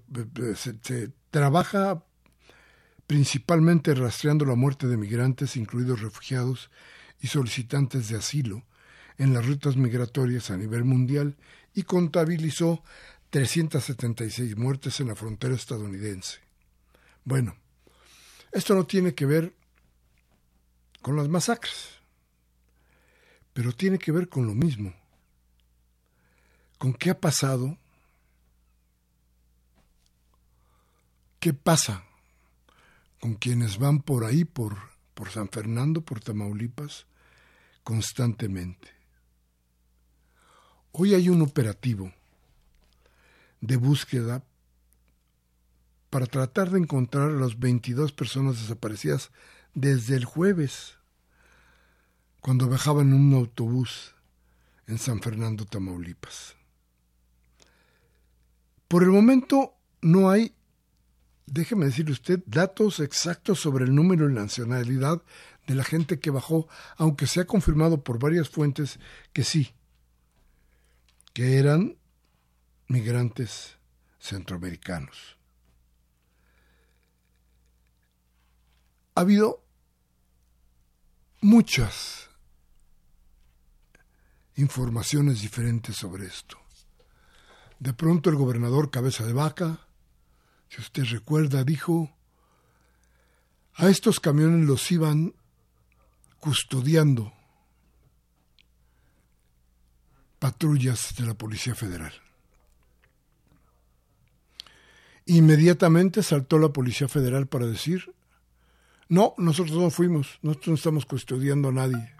se 0.82 1.10
trabaja 1.30 2.02
principalmente 3.06 3.94
rastreando 3.94 4.46
la 4.46 4.54
muerte 4.54 4.86
de 4.86 4.96
migrantes, 4.96 5.56
incluidos 5.56 6.00
refugiados 6.00 6.70
y 7.20 7.26
solicitantes 7.26 8.08
de 8.08 8.16
asilo, 8.16 8.64
en 9.18 9.32
las 9.32 9.46
rutas 9.46 9.76
migratorias 9.76 10.50
a 10.50 10.56
nivel 10.56 10.84
mundial 10.84 11.36
y 11.74 11.82
contabilizó 11.82 12.82
376 13.30 14.56
muertes 14.56 15.00
en 15.00 15.08
la 15.08 15.14
frontera 15.14 15.54
estadounidense. 15.54 16.40
Bueno, 17.24 17.56
esto 18.52 18.74
no 18.74 18.86
tiene 18.86 19.14
que 19.14 19.26
ver 19.26 19.54
con 21.02 21.16
las 21.16 21.28
masacres, 21.28 22.00
pero 23.54 23.72
tiene 23.72 23.98
que 23.98 24.12
ver 24.12 24.28
con 24.28 24.46
lo 24.46 24.54
mismo, 24.54 24.92
con 26.76 26.92
qué 26.92 27.08
ha 27.10 27.18
pasado, 27.18 27.78
qué 31.40 31.54
pasa 31.54 32.04
con 33.20 33.36
quienes 33.36 33.78
van 33.78 34.02
por 34.02 34.24
ahí, 34.24 34.44
por, 34.44 34.76
por 35.14 35.30
San 35.30 35.48
Fernando, 35.48 36.02
por 36.02 36.20
Tamaulipas, 36.20 37.06
constantemente. 37.82 38.88
Hoy 40.92 41.14
hay 41.14 41.30
un 41.30 41.40
operativo 41.40 42.12
de 43.62 43.76
búsqueda 43.76 44.44
para 46.10 46.26
tratar 46.26 46.70
de 46.70 46.80
encontrar 46.80 47.30
a 47.30 47.40
las 47.40 47.58
22 47.58 48.12
personas 48.12 48.60
desaparecidas 48.60 49.30
desde 49.72 50.16
el 50.16 50.26
jueves, 50.26 50.98
cuando 52.44 52.68
viajaban 52.68 53.08
en 53.08 53.14
un 53.14 53.32
autobús 53.32 54.14
en 54.86 54.98
San 54.98 55.22
Fernando, 55.22 55.64
Tamaulipas. 55.64 56.56
Por 58.86 59.02
el 59.02 59.08
momento 59.08 59.72
no 60.02 60.28
hay 60.28 60.54
déjeme 61.46 61.86
decirle 61.86 62.12
usted, 62.12 62.42
datos 62.44 63.00
exactos 63.00 63.60
sobre 63.60 63.86
el 63.86 63.94
número 63.94 64.28
y 64.28 64.34
nacionalidad 64.34 65.22
de 65.66 65.74
la 65.74 65.84
gente 65.84 66.20
que 66.20 66.30
bajó, 66.30 66.68
aunque 66.98 67.26
se 67.26 67.40
ha 67.40 67.46
confirmado 67.46 68.04
por 68.04 68.18
varias 68.18 68.50
fuentes 68.50 69.00
que 69.32 69.42
sí, 69.42 69.72
que 71.32 71.56
eran 71.56 71.96
migrantes 72.88 73.78
centroamericanos. 74.18 75.38
Ha 79.14 79.22
habido 79.22 79.64
muchas 81.40 82.33
informaciones 84.56 85.40
diferentes 85.40 85.96
sobre 85.96 86.26
esto. 86.26 86.58
De 87.78 87.92
pronto 87.92 88.30
el 88.30 88.36
gobernador 88.36 88.90
Cabeza 88.90 89.24
de 89.24 89.32
Vaca 89.32 89.84
si 90.74 90.80
usted 90.80 91.04
recuerda, 91.04 91.62
dijo, 91.62 92.10
a 93.74 93.88
estos 93.88 94.18
camiones 94.18 94.66
los 94.66 94.90
iban 94.90 95.32
custodiando 96.40 97.32
patrullas 100.40 101.14
de 101.16 101.26
la 101.26 101.34
Policía 101.34 101.76
Federal. 101.76 102.12
Inmediatamente 105.26 106.24
saltó 106.24 106.58
la 106.58 106.70
Policía 106.70 107.06
Federal 107.06 107.46
para 107.46 107.66
decir, 107.66 108.12
no, 109.08 109.34
nosotros 109.38 109.76
no 109.76 109.90
fuimos, 109.90 110.40
nosotros 110.42 110.68
no 110.68 110.74
estamos 110.74 111.06
custodiando 111.06 111.68
a 111.68 111.72
nadie. 111.72 112.13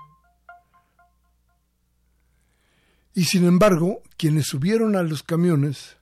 Y 3.15 3.25
sin 3.25 3.47
embargo, 3.47 4.03
quienes 4.17 4.47
subieron 4.47 4.97
a 4.97 5.03
los 5.05 5.23
camiones 5.23 5.97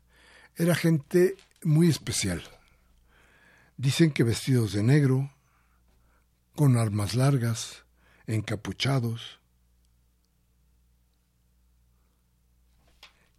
era 0.57 0.75
gente 0.75 1.37
muy 1.63 1.89
especial. 1.89 2.43
Dicen 3.77 4.13
que 4.13 4.25
vestidos 4.25 4.73
de 4.73 4.83
negro, 4.83 5.31
con 6.57 6.79
armas 6.79 7.15
largas, 7.15 7.85
encapuchados. 8.27 9.41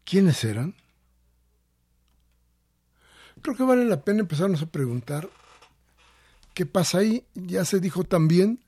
¿Quiénes 0.03 0.43
eran? 0.43 0.75
Creo 3.41 3.55
que 3.57 3.63
vale 3.63 3.85
la 3.85 4.03
pena 4.03 4.21
empezarnos 4.21 4.61
a 4.61 4.67
preguntar 4.67 5.29
qué 6.53 6.65
pasa 6.65 6.99
ahí. 6.99 7.25
Ya 7.33 7.65
se 7.65 7.79
dijo 7.79 8.03
también 8.03 8.63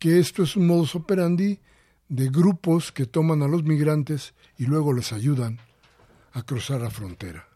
que 0.00 0.18
esto 0.18 0.42
es 0.42 0.56
un 0.56 0.66
modus 0.66 0.96
operandi 0.96 1.60
de 2.08 2.28
grupos 2.28 2.92
que 2.92 3.06
toman 3.06 3.42
a 3.42 3.48
los 3.48 3.64
migrantes 3.64 4.34
y 4.58 4.66
luego 4.66 4.92
les 4.92 5.12
ayudan 5.12 5.58
a 6.32 6.42
cruzar 6.42 6.80
la 6.80 6.90
frontera. 6.90 7.48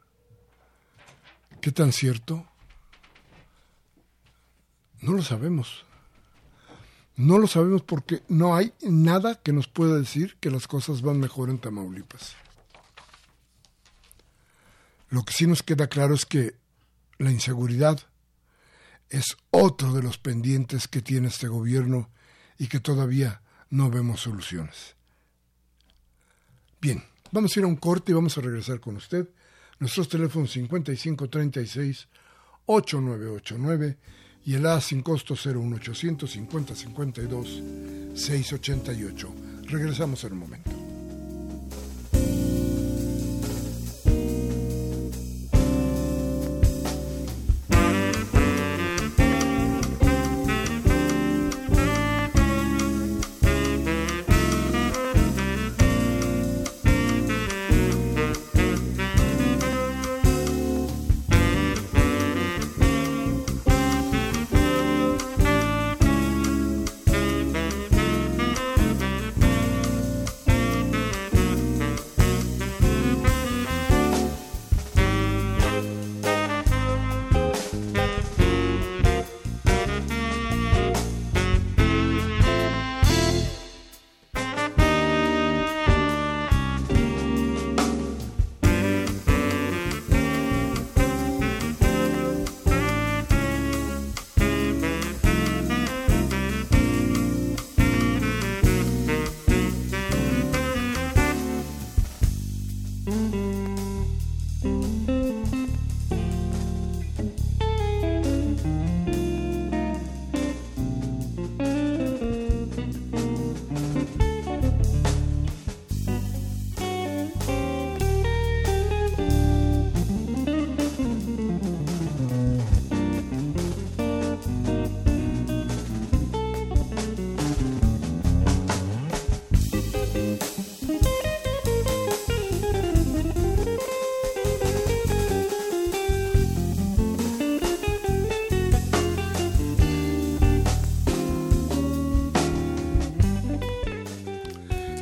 ¿Qué 1.61 1.73
tan 1.73 1.93
cierto? 1.93 2.47
No 5.01 5.13
lo 5.13 5.23
sabemos. 5.23 5.85
No 7.17 7.39
lo 7.39 7.49
sabemos 7.49 7.83
porque 7.83 8.23
no 8.29 8.55
hay 8.55 8.73
nada 8.83 9.35
que 9.35 9.53
nos 9.53 9.67
pueda 9.67 9.97
decir 9.97 10.37
que 10.41 10.51
las 10.51 10.69
cosas 10.69 11.03
van 11.03 11.19
mejor 11.19 11.51
en 11.51 11.59
Tamaulipas. 11.59 12.37
Lo 15.11 15.25
que 15.25 15.33
sí 15.33 15.47
nos 15.47 15.63
queda 15.63 15.89
claro 15.89 16.15
es 16.15 16.27
que 16.27 16.55
la 17.19 17.33
inseguridad 17.33 18.01
es 19.11 19.37
otro 19.51 19.93
de 19.93 20.03
los 20.03 20.19
pendientes 20.19 20.87
que 20.87 21.03
tiene 21.03 21.29
este 21.29 21.49
gobierno 21.49 22.11
y 22.59 22.69
que 22.69 22.79
todavía 22.79 23.43
no 23.71 23.91
vemos 23.91 24.21
soluciones. 24.21 24.97
Bien, 26.81 27.03
vamos 27.33 27.57
a 27.57 27.61
ir 27.61 27.65
a 27.65 27.69
un 27.69 27.77
corte 27.77 28.13
y 28.13 28.15
vamos 28.15 28.39
a 28.39 28.41
regresar 28.41 28.81
con 28.81 28.97
usted. 28.97 29.29
Nuestros 29.79 30.09
teléfonos 30.09 30.51
5536 30.53 32.09
8989 32.67 33.99
y 34.45 34.55
el 34.55 34.67
A 34.67 34.81
sin 34.81 35.03
costo 35.03 35.35
01800 35.35 36.31
50 36.31 36.75
52 36.75 37.63
688. 38.15 39.35
Regresamos 39.65 40.25
en 40.25 40.33
un 40.33 40.39
momento. 40.39 40.88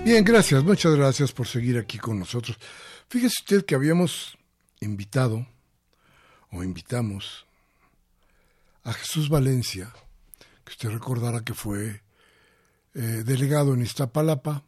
Bien, 0.06 0.22
gracias, 0.22 0.62
muchas 0.62 0.94
gracias 0.94 1.32
por 1.32 1.48
seguir 1.48 1.76
aquí 1.78 1.98
con 1.98 2.16
nosotros. 2.16 2.56
Fíjese 3.08 3.34
usted 3.40 3.64
que 3.64 3.74
habíamos 3.74 4.38
invitado 4.78 5.44
o 6.52 6.62
invitamos 6.62 7.44
a 8.84 8.92
Jesús 8.92 9.28
Valencia, 9.28 9.92
que 10.64 10.70
usted 10.70 10.90
recordará 10.90 11.40
que 11.40 11.54
fue 11.54 12.04
eh, 12.94 13.00
delegado 13.26 13.74
en 13.74 13.82
Iztapalapa, 13.82 14.62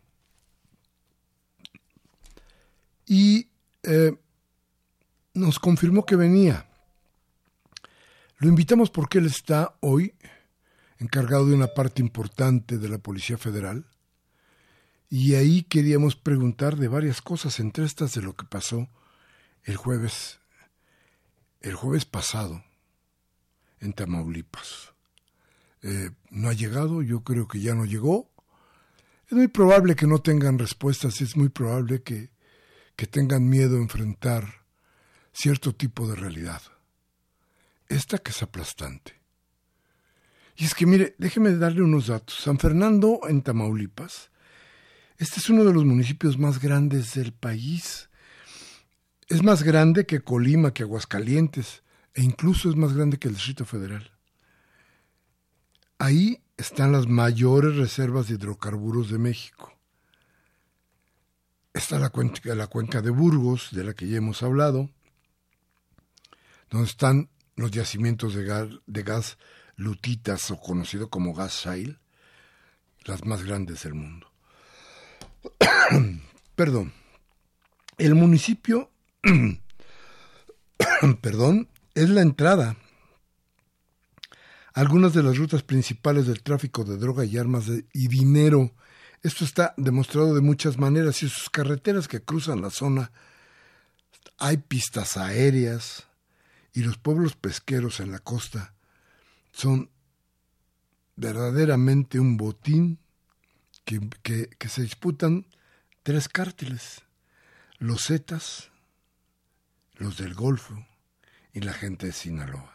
y 3.06 3.48
eh, 3.84 4.16
nos 5.34 5.60
confirmó 5.60 6.04
que 6.04 6.16
venía. 6.16 6.66
Lo 8.38 8.48
invitamos 8.48 8.90
porque 8.90 9.18
él 9.18 9.26
está 9.26 9.76
hoy 9.82 10.14
encargado 10.98 11.46
de 11.46 11.54
una 11.54 11.68
parte 11.68 12.02
importante 12.02 12.76
de 12.76 12.88
la 12.88 12.98
Policía 12.98 13.38
Federal 13.38 13.84
y 15.10 15.34
ahí 15.34 15.62
queríamos 15.62 16.16
preguntar 16.16 16.76
de 16.76 16.88
varias 16.88 17.22
cosas, 17.22 17.60
entre 17.60 17.84
estas 17.84 18.14
de 18.14 18.22
lo 18.22 18.36
que 18.36 18.44
pasó 18.44 18.88
el 19.64 19.76
jueves, 19.76 20.40
el 21.60 21.74
jueves 21.74 22.04
pasado 22.04 22.62
en 23.80 23.92
Tamaulipas. 23.92 24.92
Eh, 25.82 26.10
no 26.30 26.48
ha 26.48 26.52
llegado, 26.52 27.02
yo 27.02 27.22
creo 27.22 27.48
que 27.48 27.60
ya 27.60 27.74
no 27.74 27.84
llegó. 27.84 28.30
Es 29.26 29.32
muy 29.32 29.48
probable 29.48 29.96
que 29.96 30.06
no 30.06 30.20
tengan 30.20 30.58
respuestas, 30.58 31.20
es 31.20 31.36
muy 31.36 31.48
probable 31.48 32.02
que, 32.02 32.30
que 32.96 33.06
tengan 33.06 33.48
miedo 33.48 33.76
a 33.76 33.82
enfrentar 33.82 34.64
cierto 35.32 35.74
tipo 35.74 36.08
de 36.08 36.16
realidad. 36.16 36.62
Esta 37.88 38.18
que 38.18 38.32
es 38.32 38.42
aplastante. 38.42 39.14
Y 40.56 40.64
es 40.64 40.74
que, 40.74 40.86
mire, 40.86 41.14
déjeme 41.18 41.52
darle 41.56 41.82
unos 41.82 42.08
datos. 42.08 42.36
San 42.36 42.58
Fernando, 42.58 43.20
en 43.28 43.42
Tamaulipas, 43.42 44.30
este 45.18 45.40
es 45.40 45.50
uno 45.50 45.64
de 45.64 45.72
los 45.72 45.84
municipios 45.84 46.38
más 46.38 46.60
grandes 46.60 47.14
del 47.14 47.32
país. 47.32 48.08
Es 49.26 49.42
más 49.42 49.64
grande 49.64 50.06
que 50.06 50.20
Colima, 50.20 50.72
que 50.72 50.84
Aguascalientes, 50.84 51.82
e 52.14 52.22
incluso 52.22 52.70
es 52.70 52.76
más 52.76 52.94
grande 52.94 53.18
que 53.18 53.26
el 53.26 53.34
Distrito 53.34 53.64
Federal. 53.64 54.12
Ahí 55.98 56.40
están 56.56 56.92
las 56.92 57.08
mayores 57.08 57.76
reservas 57.76 58.28
de 58.28 58.34
hidrocarburos 58.34 59.10
de 59.10 59.18
México. 59.18 59.72
Está 61.74 61.98
la 61.98 62.10
cuenca, 62.10 63.02
de 63.02 63.10
Burgos, 63.10 63.70
de 63.72 63.84
la 63.84 63.94
que 63.94 64.08
ya 64.08 64.18
hemos 64.18 64.42
hablado, 64.44 64.88
donde 66.70 66.88
están 66.88 67.28
los 67.56 67.72
yacimientos 67.72 68.34
de 68.34 68.44
gas, 68.44 68.68
de 68.86 69.02
gas 69.02 69.36
lutitas 69.74 70.50
o 70.52 70.60
conocido 70.60 71.10
como 71.10 71.34
gas 71.34 71.64
shale, 71.64 71.98
las 73.04 73.24
más 73.24 73.42
grandes 73.42 73.82
del 73.82 73.94
mundo. 73.94 74.30
Perdón. 76.54 76.92
El 77.98 78.14
municipio, 78.14 78.90
perdón, 81.20 81.68
es 81.94 82.08
la 82.10 82.22
entrada 82.22 82.76
algunas 84.78 85.12
de 85.12 85.24
las 85.24 85.36
rutas 85.36 85.64
principales 85.64 86.28
del 86.28 86.44
tráfico 86.44 86.84
de 86.84 86.96
droga 86.98 87.24
y 87.24 87.36
armas 87.36 87.64
y 87.92 88.06
dinero. 88.06 88.72
Esto 89.24 89.44
está 89.44 89.74
demostrado 89.76 90.32
de 90.36 90.40
muchas 90.40 90.78
maneras 90.78 91.20
y 91.24 91.28
sus 91.28 91.50
carreteras 91.50 92.06
que 92.06 92.20
cruzan 92.20 92.62
la 92.62 92.70
zona 92.70 93.10
hay 94.38 94.58
pistas 94.58 95.16
aéreas 95.16 96.06
y 96.72 96.82
los 96.82 96.96
pueblos 96.96 97.34
pesqueros 97.34 97.98
en 97.98 98.12
la 98.12 98.20
costa 98.20 98.72
son 99.50 99.90
verdaderamente 101.16 102.20
un 102.20 102.36
botín 102.36 103.00
que, 103.88 104.68
se 104.68 104.82
disputan 104.82 105.46
tres 106.02 106.28
cárteles, 106.28 107.02
los 107.78 108.06
Zetas, 108.06 108.70
los 109.94 110.18
del 110.18 110.34
Golfo 110.34 110.86
y 111.52 111.60
la 111.60 111.72
gente 111.72 112.06
de 112.06 112.12
Sinaloa. 112.12 112.74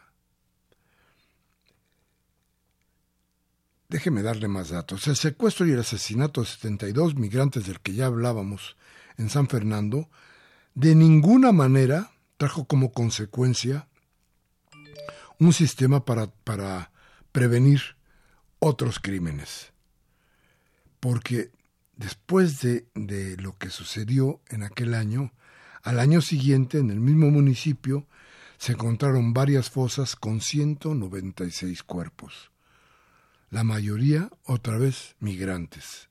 Déjeme 3.90 4.24
darle 4.24 4.48
más 4.48 4.70
datos. 4.70 5.08
El 5.08 5.16
secuestro 5.16 5.68
y 5.68 5.72
el 5.72 5.80
asesinato 5.80 6.42
de 6.42 6.48
72 6.48 7.14
migrantes 7.14 7.68
del 7.68 7.80
que 7.80 7.94
ya 7.94 8.08
hablábamos 8.08 8.76
en 9.18 9.30
San 9.30 9.48
Fernando, 9.48 10.10
de 10.74 10.96
ninguna 10.96 11.52
manera 11.52 12.12
trajo 12.38 12.66
como 12.66 12.92
consecuencia 12.92 13.88
un 15.38 15.54
sistema 15.54 16.06
para, 16.06 16.28
para 16.28 16.92
prevenir 17.32 17.82
otros 18.58 18.98
crímenes 19.00 19.73
porque 21.04 21.52
después 21.98 22.62
de, 22.62 23.36
lo 23.38 23.58
que 23.58 23.70
sucedió 23.70 24.40
en 24.48 24.64
aquel 24.64 24.94
año, 24.94 25.34
al 25.82 26.00
año 26.00 26.22
siguiente, 26.22 26.78
en 26.78 26.92
el 26.92 27.02
mismo 27.02 27.30
municipio, 27.30 28.08
se 28.58 28.72
encontraron 28.72 29.34
varias 29.34 29.70
fosas 29.70 30.16
con 30.16 30.40
196 30.40 31.84
cuerpos, 31.84 32.52
la 33.50 33.66
mayoría 33.66 34.30
otra 34.46 34.78
vez 34.78 35.18
migrantes. 35.20 36.08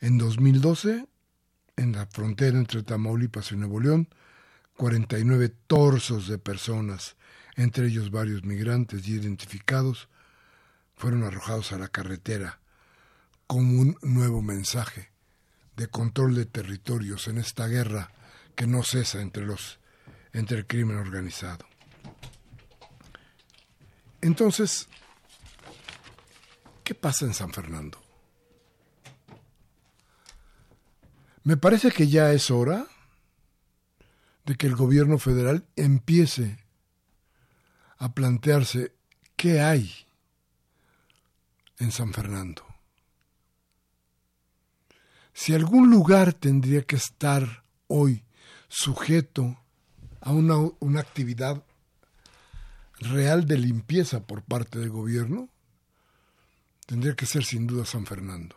En 0.00 0.16
2012, 0.16 1.04
en 1.76 1.92
la 1.92 2.06
frontera 2.06 2.56
entre 2.56 2.82
Tamaulipas 2.82 3.52
y 3.52 3.56
Nuevo 3.56 3.78
León, 3.78 4.08
49 4.78 5.52
torsos 5.66 6.28
de 6.28 6.38
personas, 6.38 7.16
entre 7.56 7.88
ellos 7.88 8.10
varios 8.10 8.42
migrantes 8.42 9.06
y 9.06 9.16
identificados, 9.16 10.08
fueron 10.94 11.24
arrojados 11.24 11.72
a 11.72 11.78
la 11.78 11.88
carretera 11.88 12.58
como 13.46 13.80
un 13.80 13.96
nuevo 14.02 14.42
mensaje 14.42 15.10
de 15.76 15.88
control 15.88 16.34
de 16.34 16.46
territorios 16.46 17.28
en 17.28 17.38
esta 17.38 17.66
guerra 17.66 18.10
que 18.54 18.66
no 18.66 18.82
cesa 18.82 19.20
entre 19.20 19.44
los 19.44 19.78
entre 20.32 20.58
el 20.58 20.66
crimen 20.66 20.98
organizado. 20.98 21.66
Entonces, 24.20 24.88
¿qué 26.84 26.94
pasa 26.94 27.24
en 27.24 27.32
San 27.32 27.52
Fernando? 27.52 27.98
Me 31.42 31.56
parece 31.56 31.90
que 31.90 32.08
ya 32.08 32.32
es 32.32 32.50
hora 32.50 32.86
de 34.44 34.56
que 34.56 34.66
el 34.66 34.76
gobierno 34.76 35.18
federal 35.18 35.64
empiece 35.76 36.58
a 37.98 38.12
plantearse 38.12 38.94
qué 39.36 39.60
hay 39.60 40.06
en 41.78 41.92
San 41.92 42.12
Fernando. 42.12 42.75
Si 45.36 45.54
algún 45.54 45.90
lugar 45.90 46.32
tendría 46.32 46.86
que 46.86 46.96
estar 46.96 47.62
hoy 47.88 48.24
sujeto 48.68 49.62
a 50.22 50.32
una, 50.32 50.56
una 50.80 51.00
actividad 51.00 51.62
real 53.00 53.46
de 53.46 53.58
limpieza 53.58 54.26
por 54.26 54.42
parte 54.42 54.78
del 54.78 54.88
gobierno, 54.88 55.50
tendría 56.86 57.14
que 57.14 57.26
ser 57.26 57.44
sin 57.44 57.66
duda 57.66 57.84
San 57.84 58.06
Fernando. 58.06 58.56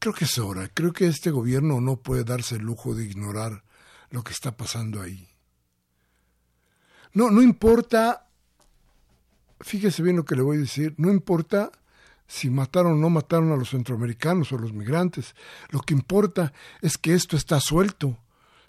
Creo 0.00 0.12
que 0.12 0.24
es 0.24 0.36
hora, 0.36 0.66
creo 0.66 0.92
que 0.92 1.06
este 1.06 1.30
gobierno 1.30 1.80
no 1.80 1.98
puede 2.02 2.24
darse 2.24 2.56
el 2.56 2.62
lujo 2.62 2.96
de 2.96 3.04
ignorar 3.04 3.62
lo 4.10 4.24
que 4.24 4.32
está 4.32 4.56
pasando 4.56 5.00
ahí. 5.00 5.28
No, 7.12 7.30
no 7.30 7.42
importa, 7.42 8.28
fíjese 9.60 10.02
bien 10.02 10.16
lo 10.16 10.24
que 10.24 10.34
le 10.34 10.42
voy 10.42 10.56
a 10.56 10.60
decir, 10.62 10.96
no 10.98 11.12
importa 11.12 11.70
si 12.30 12.48
mataron 12.48 12.92
o 12.92 12.96
no 12.96 13.10
mataron 13.10 13.50
a 13.50 13.56
los 13.56 13.70
centroamericanos 13.70 14.52
o 14.52 14.56
a 14.56 14.60
los 14.60 14.72
migrantes. 14.72 15.34
Lo 15.70 15.80
que 15.80 15.94
importa 15.94 16.52
es 16.80 16.96
que 16.96 17.12
esto 17.12 17.36
está 17.36 17.58
suelto, 17.58 18.18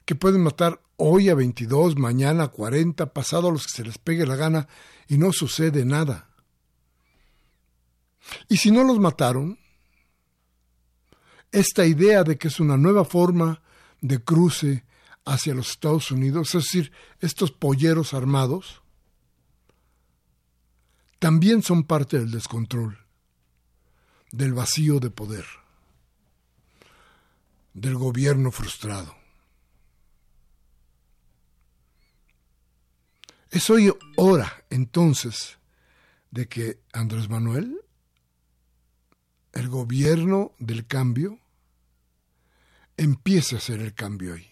que 0.04 0.16
pueden 0.16 0.42
matar 0.42 0.82
hoy 0.98 1.30
a 1.30 1.36
22, 1.36 1.96
mañana 1.96 2.46
a 2.46 2.48
40, 2.48 3.14
pasado 3.14 3.50
a 3.50 3.52
los 3.52 3.68
que 3.68 3.74
se 3.74 3.84
les 3.84 4.00
pegue 4.00 4.26
la 4.26 4.36
gana 4.36 4.68
y 5.08 5.20
no 5.20 5.32
sucede 5.32 5.86
nada. 5.86 6.28
Y 8.50 8.58
si 8.58 8.72
no 8.72 8.84
los 8.84 8.98
mataron, 8.98 9.60
esta 11.52 11.86
idea 11.86 12.24
de 12.24 12.40
que 12.40 12.48
es 12.48 12.60
una 12.60 12.78
nueva 12.78 13.06
forma 13.06 13.62
de 14.02 14.24
cruce 14.24 14.86
hacia 15.24 15.54
los 15.54 15.70
Estados 15.70 16.10
Unidos, 16.10 16.56
es 16.56 16.64
decir, 16.64 16.92
estos 17.20 17.52
polleros 17.52 18.16
armados, 18.16 18.82
también 21.20 21.62
son 21.62 21.84
parte 21.84 22.18
del 22.18 22.32
descontrol 22.32 23.01
del 24.32 24.54
vacío 24.54 25.00
de 25.00 25.10
poder, 25.10 25.46
del 27.74 27.96
gobierno 27.96 28.52
frustrado. 28.52 29.16
Es 33.50 33.70
hoy 33.70 33.94
hora 34.16 34.64
entonces 34.70 35.58
de 36.32 36.48
que 36.48 36.80
Andrés 36.94 37.30
Manuel, 37.30 37.82
el 39.52 39.68
gobierno 39.68 40.54
del 40.60 40.88
cambio, 40.88 41.38
empiece 42.96 43.56
a 43.56 43.58
hacer 43.58 43.82
el 43.82 43.94
cambio 43.94 44.34
hoy. 44.34 44.48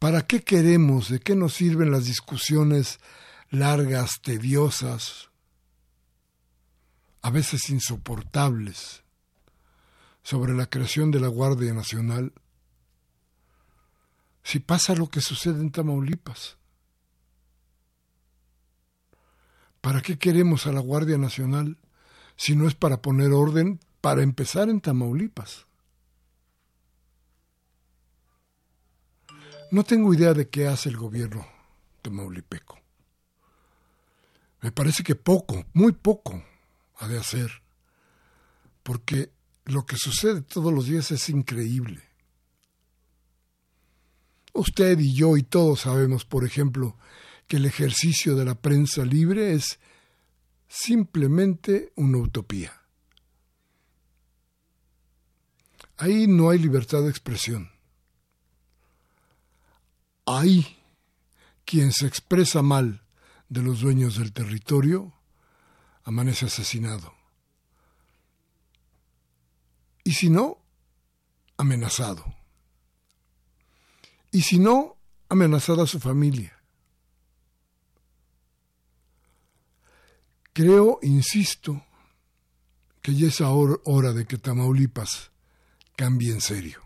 ¿Para 0.00 0.26
qué 0.26 0.42
queremos? 0.42 1.08
¿De 1.08 1.20
qué 1.20 1.36
nos 1.36 1.54
sirven 1.54 1.90
las 1.90 2.04
discusiones 2.04 2.98
largas, 3.50 4.20
tediosas, 4.20 5.30
a 7.22 7.30
veces 7.30 7.70
insoportables, 7.70 9.02
sobre 10.22 10.54
la 10.54 10.66
creación 10.66 11.10
de 11.10 11.20
la 11.20 11.28
Guardia 11.28 11.72
Nacional, 11.72 12.32
si 14.42 14.58
pasa 14.58 14.94
lo 14.94 15.08
que 15.08 15.20
sucede 15.20 15.60
en 15.60 15.70
Tamaulipas. 15.70 16.58
¿Para 19.80 20.02
qué 20.02 20.18
queremos 20.18 20.66
a 20.66 20.72
la 20.72 20.80
Guardia 20.80 21.16
Nacional 21.16 21.78
si 22.36 22.56
no 22.56 22.68
es 22.68 22.74
para 22.74 23.00
poner 23.00 23.32
orden 23.32 23.80
para 24.00 24.22
empezar 24.22 24.68
en 24.68 24.80
Tamaulipas? 24.80 25.66
No 29.70 29.84
tengo 29.84 30.12
idea 30.12 30.34
de 30.34 30.48
qué 30.48 30.66
hace 30.66 30.88
el 30.88 30.96
gobierno 30.96 31.46
tamaulipeco. 32.02 32.78
Me 34.60 34.72
parece 34.72 35.02
que 35.02 35.14
poco, 35.14 35.64
muy 35.74 35.92
poco 35.92 36.42
ha 36.98 37.08
de 37.08 37.18
hacer, 37.18 37.62
porque 38.82 39.30
lo 39.64 39.86
que 39.86 39.96
sucede 39.96 40.42
todos 40.42 40.72
los 40.72 40.86
días 40.86 41.10
es 41.10 41.28
increíble. 41.28 42.02
Usted 44.52 44.98
y 44.98 45.14
yo 45.14 45.36
y 45.36 45.42
todos 45.42 45.80
sabemos, 45.80 46.24
por 46.24 46.44
ejemplo, 46.44 46.96
que 47.46 47.56
el 47.56 47.66
ejercicio 47.66 48.34
de 48.34 48.44
la 48.44 48.54
prensa 48.54 49.04
libre 49.04 49.54
es 49.54 49.78
simplemente 50.68 51.92
una 51.96 52.18
utopía. 52.18 52.72
Ahí 55.96 56.26
no 56.26 56.50
hay 56.50 56.58
libertad 56.58 57.02
de 57.02 57.10
expresión. 57.10 57.70
Ahí 60.26 60.78
quien 61.64 61.92
se 61.92 62.06
expresa 62.06 62.62
mal 62.62 63.02
de 63.48 63.62
los 63.62 63.80
dueños 63.80 64.18
del 64.18 64.32
territorio 64.32 65.12
amanece 66.08 66.46
asesinado. 66.46 67.12
Y 70.04 70.14
si 70.14 70.30
no, 70.30 70.56
amenazado. 71.58 72.24
Y 74.30 74.40
si 74.40 74.58
no, 74.58 74.96
amenazada 75.28 75.82
a 75.82 75.86
su 75.86 76.00
familia. 76.00 76.58
Creo, 80.54 80.98
insisto, 81.02 81.84
que 83.02 83.14
ya 83.14 83.26
es 83.28 83.42
hora 83.42 84.14
de 84.14 84.24
que 84.24 84.38
Tamaulipas 84.38 85.30
cambie 85.94 86.32
en 86.32 86.40
serio. 86.40 86.80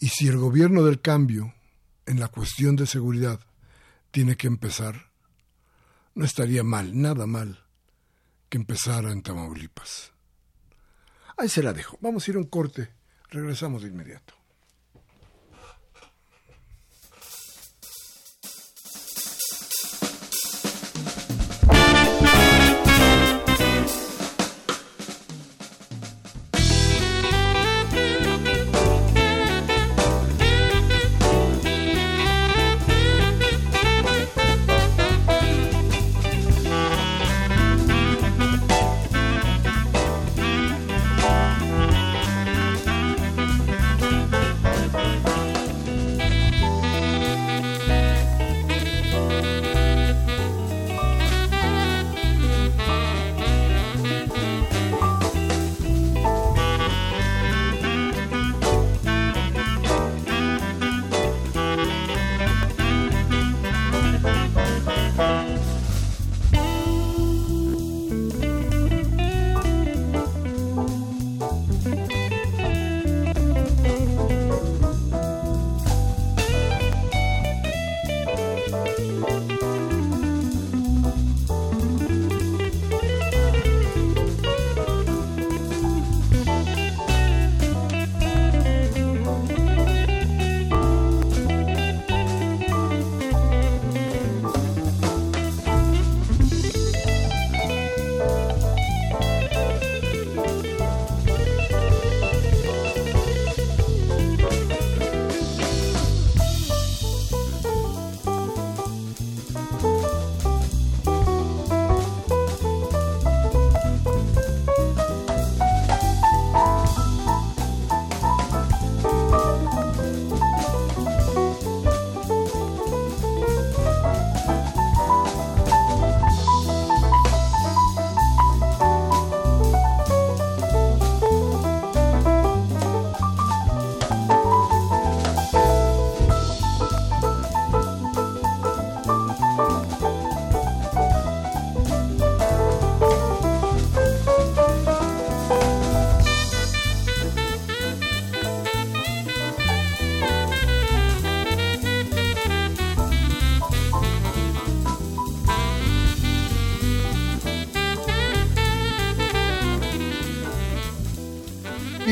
Y 0.00 0.08
si 0.08 0.26
el 0.26 0.36
gobierno 0.36 0.82
del 0.82 1.00
cambio 1.00 1.54
en 2.06 2.18
la 2.18 2.26
cuestión 2.26 2.74
de 2.74 2.86
seguridad 2.86 3.38
tiene 4.10 4.36
que 4.36 4.48
empezar, 4.48 5.07
no 6.14 6.24
estaría 6.24 6.62
mal, 6.62 7.00
nada 7.00 7.26
mal, 7.26 7.64
que 8.48 8.58
empezara 8.58 9.12
en 9.12 9.22
Tamaulipas. 9.22 10.12
Ahí 11.36 11.48
se 11.48 11.62
la 11.62 11.72
dejo. 11.72 11.98
Vamos 12.00 12.26
a 12.26 12.30
ir 12.30 12.36
a 12.36 12.40
un 12.40 12.46
corte. 12.46 12.88
Regresamos 13.30 13.82
de 13.82 13.88
inmediato. 13.88 14.37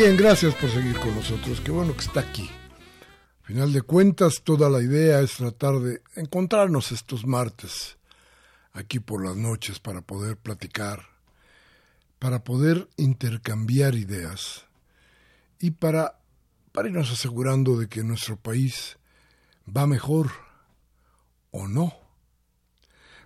Bien, 0.07 0.17
gracias 0.17 0.55
por 0.55 0.71
seguir 0.71 0.97
con 1.01 1.17
nosotros. 1.17 1.61
Qué 1.61 1.73
bueno 1.73 1.93
que 1.93 2.05
está 2.05 2.21
aquí. 2.21 2.49
Al 3.41 3.47
final 3.47 3.73
de 3.73 3.83
cuentas, 3.83 4.41
toda 4.45 4.71
la 4.71 4.81
idea 4.81 5.19
es 5.19 5.33
tratar 5.33 5.81
de 5.81 6.01
encontrarnos 6.15 6.93
estos 6.93 7.27
martes 7.27 7.99
aquí 8.73 9.01
por 9.01 9.27
las 9.27 9.35
noches 9.35 9.81
para 9.81 10.03
poder 10.03 10.37
platicar, 10.37 11.09
para 12.21 12.45
poder 12.45 12.89
intercambiar 12.97 13.97
ideas 13.97 14.67
y 15.59 15.73
para, 15.73 16.21
para 16.71 16.87
irnos 16.87 17.11
asegurando 17.11 17.77
de 17.77 17.89
que 17.89 18.05
nuestro 18.05 18.37
país 18.37 18.99
va 19.77 19.89
mejor 19.89 20.31
o 21.51 21.67
no. 21.67 21.93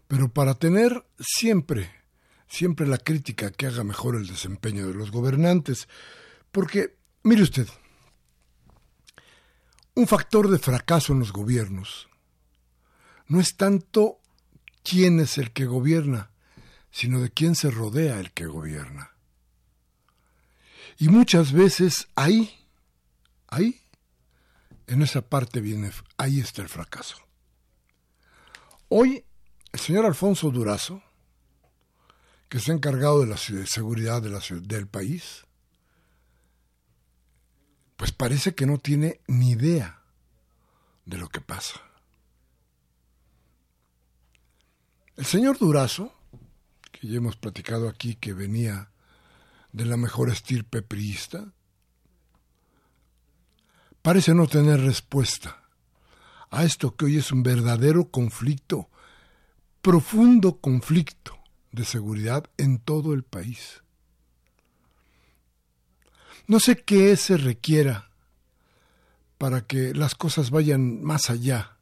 Pero 0.08 0.32
para 0.32 0.54
tener 0.54 1.04
siempre, 1.18 1.90
siempre 2.48 2.86
la 2.86 2.96
crítica 2.96 3.50
que 3.50 3.66
haga 3.66 3.84
mejor 3.84 4.16
el 4.16 4.26
desempeño 4.26 4.86
de 4.88 4.94
los 4.94 5.10
gobernantes, 5.10 5.86
porque, 6.50 6.96
mire 7.22 7.42
usted, 7.42 7.68
un 9.94 10.06
factor 10.06 10.48
de 10.48 10.58
fracaso 10.58 11.12
en 11.12 11.20
los 11.20 11.32
gobiernos 11.32 12.08
no 13.26 13.40
es 13.40 13.56
tanto 13.56 14.20
quién 14.82 15.20
es 15.20 15.38
el 15.38 15.52
que 15.52 15.66
gobierna, 15.66 16.30
sino 16.90 17.20
de 17.20 17.30
quién 17.30 17.54
se 17.54 17.70
rodea 17.70 18.18
el 18.18 18.32
que 18.32 18.46
gobierna. 18.46 19.12
Y 20.98 21.08
muchas 21.08 21.52
veces 21.52 22.08
ahí, 22.16 22.66
ahí, 23.46 23.80
en 24.86 25.02
esa 25.02 25.22
parte 25.22 25.60
viene, 25.60 25.92
ahí 26.16 26.40
está 26.40 26.62
el 26.62 26.68
fracaso. 26.68 27.16
Hoy, 28.88 29.24
el 29.72 29.78
señor 29.78 30.04
Alfonso 30.04 30.50
Durazo, 30.50 31.02
que 32.48 32.58
ha 32.58 32.72
encargado 32.72 33.20
de 33.20 33.28
la 33.28 33.36
seguridad 33.36 34.20
del 34.20 34.88
país, 34.88 35.46
pues 38.00 38.12
parece 38.12 38.54
que 38.54 38.64
no 38.64 38.78
tiene 38.78 39.20
ni 39.26 39.50
idea 39.50 40.00
de 41.04 41.18
lo 41.18 41.28
que 41.28 41.42
pasa. 41.42 41.82
El 45.16 45.26
señor 45.26 45.58
Durazo, 45.58 46.10
que 46.92 47.08
ya 47.08 47.18
hemos 47.18 47.36
platicado 47.36 47.90
aquí 47.90 48.14
que 48.14 48.32
venía 48.32 48.90
de 49.72 49.84
la 49.84 49.98
mejor 49.98 50.30
estirpe 50.30 50.80
priista, 50.80 51.52
parece 54.00 54.32
no 54.32 54.46
tener 54.46 54.80
respuesta 54.80 55.62
a 56.48 56.64
esto 56.64 56.96
que 56.96 57.04
hoy 57.04 57.18
es 57.18 57.30
un 57.32 57.42
verdadero 57.42 58.10
conflicto, 58.10 58.88
profundo 59.82 60.58
conflicto 60.58 61.38
de 61.70 61.84
seguridad 61.84 62.48
en 62.56 62.78
todo 62.78 63.12
el 63.12 63.24
país. 63.24 63.82
No 66.50 66.58
sé 66.58 66.82
qué 66.82 67.16
se 67.16 67.36
requiera 67.36 68.10
para 69.38 69.68
que 69.68 69.94
las 69.94 70.16
cosas 70.16 70.50
vayan 70.50 71.00
más 71.00 71.30
allá 71.30 71.76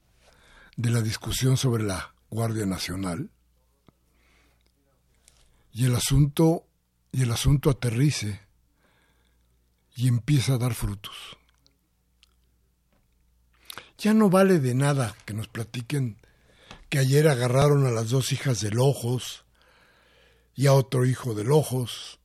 de 0.76 0.90
la 0.90 1.00
discusión 1.00 1.56
sobre 1.56 1.84
la 1.84 2.12
Guardia 2.28 2.66
Nacional 2.66 3.30
y 5.72 5.86
el 5.86 5.96
asunto 5.96 6.66
y 7.12 7.22
el 7.22 7.32
asunto 7.32 7.70
aterrice 7.70 8.42
y 9.96 10.06
empieza 10.06 10.52
a 10.52 10.58
dar 10.58 10.74
frutos. 10.74 11.16
Ya 13.96 14.12
no 14.12 14.28
vale 14.28 14.58
de 14.58 14.74
nada 14.74 15.16
que 15.24 15.32
nos 15.32 15.48
platiquen 15.48 16.18
que 16.90 16.98
ayer 16.98 17.26
agarraron 17.26 17.86
a 17.86 17.90
las 17.90 18.10
dos 18.10 18.32
hijas 18.32 18.60
del 18.60 18.78
Ojos 18.80 19.46
y 20.54 20.66
a 20.66 20.74
otro 20.74 21.06
hijo 21.06 21.32
del 21.32 21.52
Ojos 21.52 22.17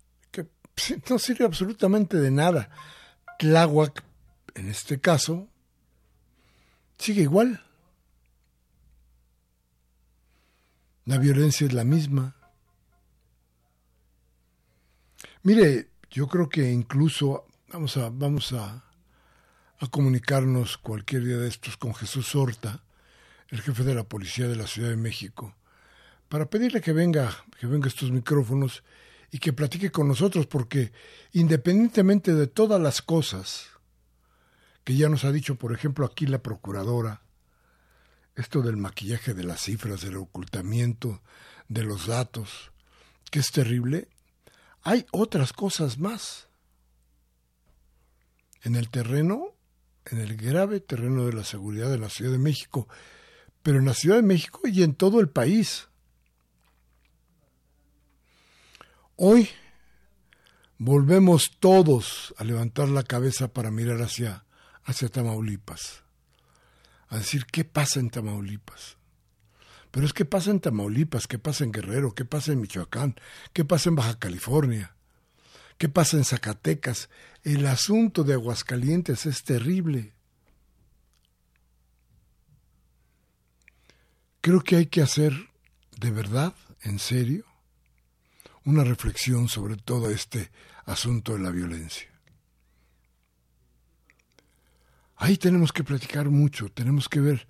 no 1.10 1.20
sirve 1.20 1.46
absolutamente 1.46 2.18
de 2.18 2.32
nada. 2.32 2.70
Tláhuac, 3.40 4.04
en 4.56 4.70
este 4.70 5.00
caso, 5.00 5.48
sigue 6.98 7.24
igual. 7.24 7.64
La 11.06 11.18
violencia 11.18 11.68
es 11.68 11.74
la 11.74 11.84
misma. 11.84 12.36
Mire, 15.42 15.90
yo 16.10 16.28
creo 16.28 16.48
que 16.48 16.72
incluso 16.72 17.46
vamos 17.68 17.98
a, 17.98 18.10
vamos 18.10 18.54
a, 18.54 18.86
a 19.80 19.88
comunicarnos 19.88 20.78
cualquier 20.78 21.26
día 21.26 21.38
de 21.38 21.50
estos 21.50 21.76
con 21.76 21.94
Jesús 21.94 22.34
Horta, 22.36 22.84
el 23.50 23.62
jefe 23.62 23.84
de 23.84 23.96
la 23.96 24.06
policía 24.06 24.48
de 24.48 24.56
la 24.56 24.68
Ciudad 24.68 24.90
de 24.90 24.96
México, 24.96 25.54
para 26.30 26.50
pedirle 26.50 26.80
que 26.80 26.94
venga, 26.94 27.36
que 27.60 27.68
venga 27.68 27.90
estos 27.90 28.12
micrófonos 28.12 28.84
y 29.34 29.40
que 29.40 29.52
platique 29.52 29.90
con 29.90 30.08
nosotros, 30.08 30.46
porque 30.46 30.92
independientemente 31.32 32.36
de 32.36 32.46
todas 32.46 32.80
las 32.80 33.02
cosas 33.02 33.66
que 34.84 34.96
ya 34.96 35.10
nos 35.10 35.26
ha 35.26 35.32
dicho, 35.32 35.56
por 35.56 35.74
ejemplo, 35.74 36.06
aquí 36.06 36.28
la 36.28 36.44
procuradora, 36.44 37.24
esto 38.36 38.62
del 38.62 38.78
maquillaje 38.78 39.34
de 39.34 39.44
las 39.44 39.62
cifras, 39.62 40.02
del 40.02 40.18
ocultamiento 40.18 41.24
de 41.68 41.84
los 41.84 42.06
datos, 42.06 42.72
que 43.32 43.40
es 43.40 43.52
terrible, 43.52 44.08
hay 44.84 45.08
otras 45.12 45.52
cosas 45.52 45.98
más. 45.98 46.48
En 48.62 48.76
el 48.76 48.92
terreno, 48.92 49.56
en 50.06 50.20
el 50.20 50.38
grave 50.38 50.80
terreno 50.80 51.26
de 51.26 51.34
la 51.34 51.44
seguridad 51.44 51.90
de 51.90 51.98
la 51.98 52.10
Ciudad 52.10 52.32
de 52.32 52.38
México, 52.38 52.88
pero 53.64 53.80
en 53.80 53.86
la 53.86 53.96
Ciudad 53.96 54.18
de 54.18 54.22
México 54.22 54.62
y 54.66 54.84
en 54.84 54.94
todo 54.94 55.20
el 55.20 55.30
país. 55.30 55.88
Hoy 59.16 59.48
volvemos 60.80 61.52
todos 61.60 62.34
a 62.38 62.44
levantar 62.44 62.90
la 62.90 63.04
cabeza 63.04 63.48
para 63.48 63.70
mirar 63.70 64.02
hacia, 64.02 64.44
hacia 64.86 65.08
Tamaulipas, 65.08 66.04
a 67.10 67.18
decir 67.18 67.46
qué 67.46 67.64
pasa 67.64 68.00
en 68.00 68.10
Tamaulipas. 68.10 68.98
Pero 69.92 70.08
es 70.08 70.14
que 70.14 70.26
pasa 70.26 70.50
en 70.50 70.60
Tamaulipas, 70.60 71.28
qué 71.28 71.38
pasa 71.38 71.64
en 71.64 71.72
Guerrero, 71.72 72.16
qué 72.16 72.26
pasa 72.26 72.54
en 72.54 72.62
Michoacán, 72.62 73.16
qué 73.54 73.64
pasa 73.64 73.90
en 73.90 73.96
Baja 73.96 74.18
California, 74.18 74.96
qué 75.78 75.90
pasa 75.90 76.18
en 76.18 76.26
Zacatecas. 76.26 77.10
El 77.44 77.68
asunto 77.68 78.24
de 78.24 78.34
Aguascalientes 78.34 79.28
es 79.28 79.44
terrible. 79.44 80.14
Creo 84.42 84.62
que 84.62 84.78
hay 84.78 84.88
que 84.88 85.04
hacer 85.04 85.34
de 86.00 86.10
verdad, 86.10 86.56
en 86.82 86.98
serio, 86.98 87.53
una 88.66 88.84
reflexión 88.84 89.48
sobre 89.48 89.76
todo 89.78 90.10
este 90.10 90.52
asunto 90.86 91.34
de 91.34 91.40
la 91.40 91.52
violencia. 91.52 92.10
Ahí 95.18 95.38
tenemos 95.38 95.72
que 95.72 95.84
platicar 95.84 96.30
mucho, 96.30 96.70
tenemos 96.70 97.08
que 97.08 97.22
ver 97.22 97.48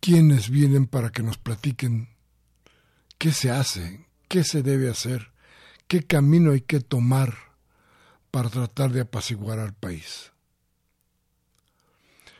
quienes 0.00 0.50
vienen 0.50 0.86
para 0.86 1.10
que 1.10 1.22
nos 1.22 1.38
platiquen 1.38 2.08
qué 3.18 3.32
se 3.32 3.50
hace, 3.50 4.06
qué 4.28 4.44
se 4.44 4.62
debe 4.62 4.90
hacer, 4.90 5.32
qué 5.88 6.02
camino 6.02 6.52
hay 6.52 6.60
que 6.60 6.80
tomar 6.80 7.34
para 8.30 8.50
tratar 8.50 8.92
de 8.92 9.00
apaciguar 9.00 9.58
al 9.58 9.72
país. 9.72 10.32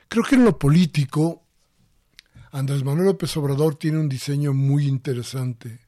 Creo 0.09 0.24
que 0.24 0.35
en 0.35 0.45
lo 0.45 0.59
político, 0.59 1.43
Andrés 2.53 2.85
Manuel 2.85 3.07
López 3.07 3.37
Obrador 3.37 3.76
tiene 3.76 3.99
un 3.99 4.09
diseño 4.09 4.53
muy 4.53 4.87
interesante, 4.87 5.80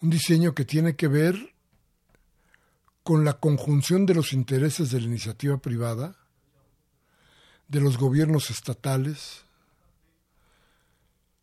un 0.00 0.10
diseño 0.10 0.54
que 0.54 0.64
tiene 0.64 0.96
que 0.96 1.08
ver 1.08 1.54
con 3.02 3.24
la 3.24 3.34
conjunción 3.34 4.06
de 4.06 4.14
los 4.14 4.32
intereses 4.32 4.90
de 4.90 5.00
la 5.00 5.06
iniciativa 5.06 5.56
privada, 5.58 6.16
de 7.66 7.80
los 7.80 7.96
gobiernos 7.96 8.50
estatales 8.50 9.44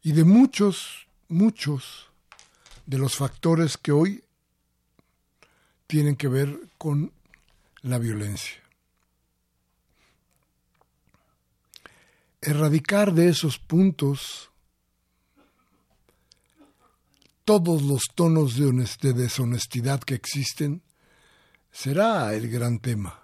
y 0.02 0.12
de 0.12 0.24
muchos, 0.24 1.08
muchos 1.28 2.08
de 2.86 2.98
los 2.98 3.16
factores 3.16 3.78
que 3.78 3.92
hoy 3.92 4.24
tienen 5.88 6.16
que 6.16 6.28
ver 6.28 6.60
con 6.78 7.12
la 7.82 7.98
violencia. 7.98 8.62
Erradicar 12.42 13.14
de 13.14 13.30
esos 13.30 13.58
puntos 13.58 14.52
todos 17.46 17.84
los 17.84 18.02
tonos 18.16 18.58
de, 18.58 19.14
deshonestidad 19.14 20.02
que 20.02 20.16
existen 20.16 20.82
será 21.72 22.34
el 22.34 22.50
gran 22.50 22.80
tema. 22.80 23.22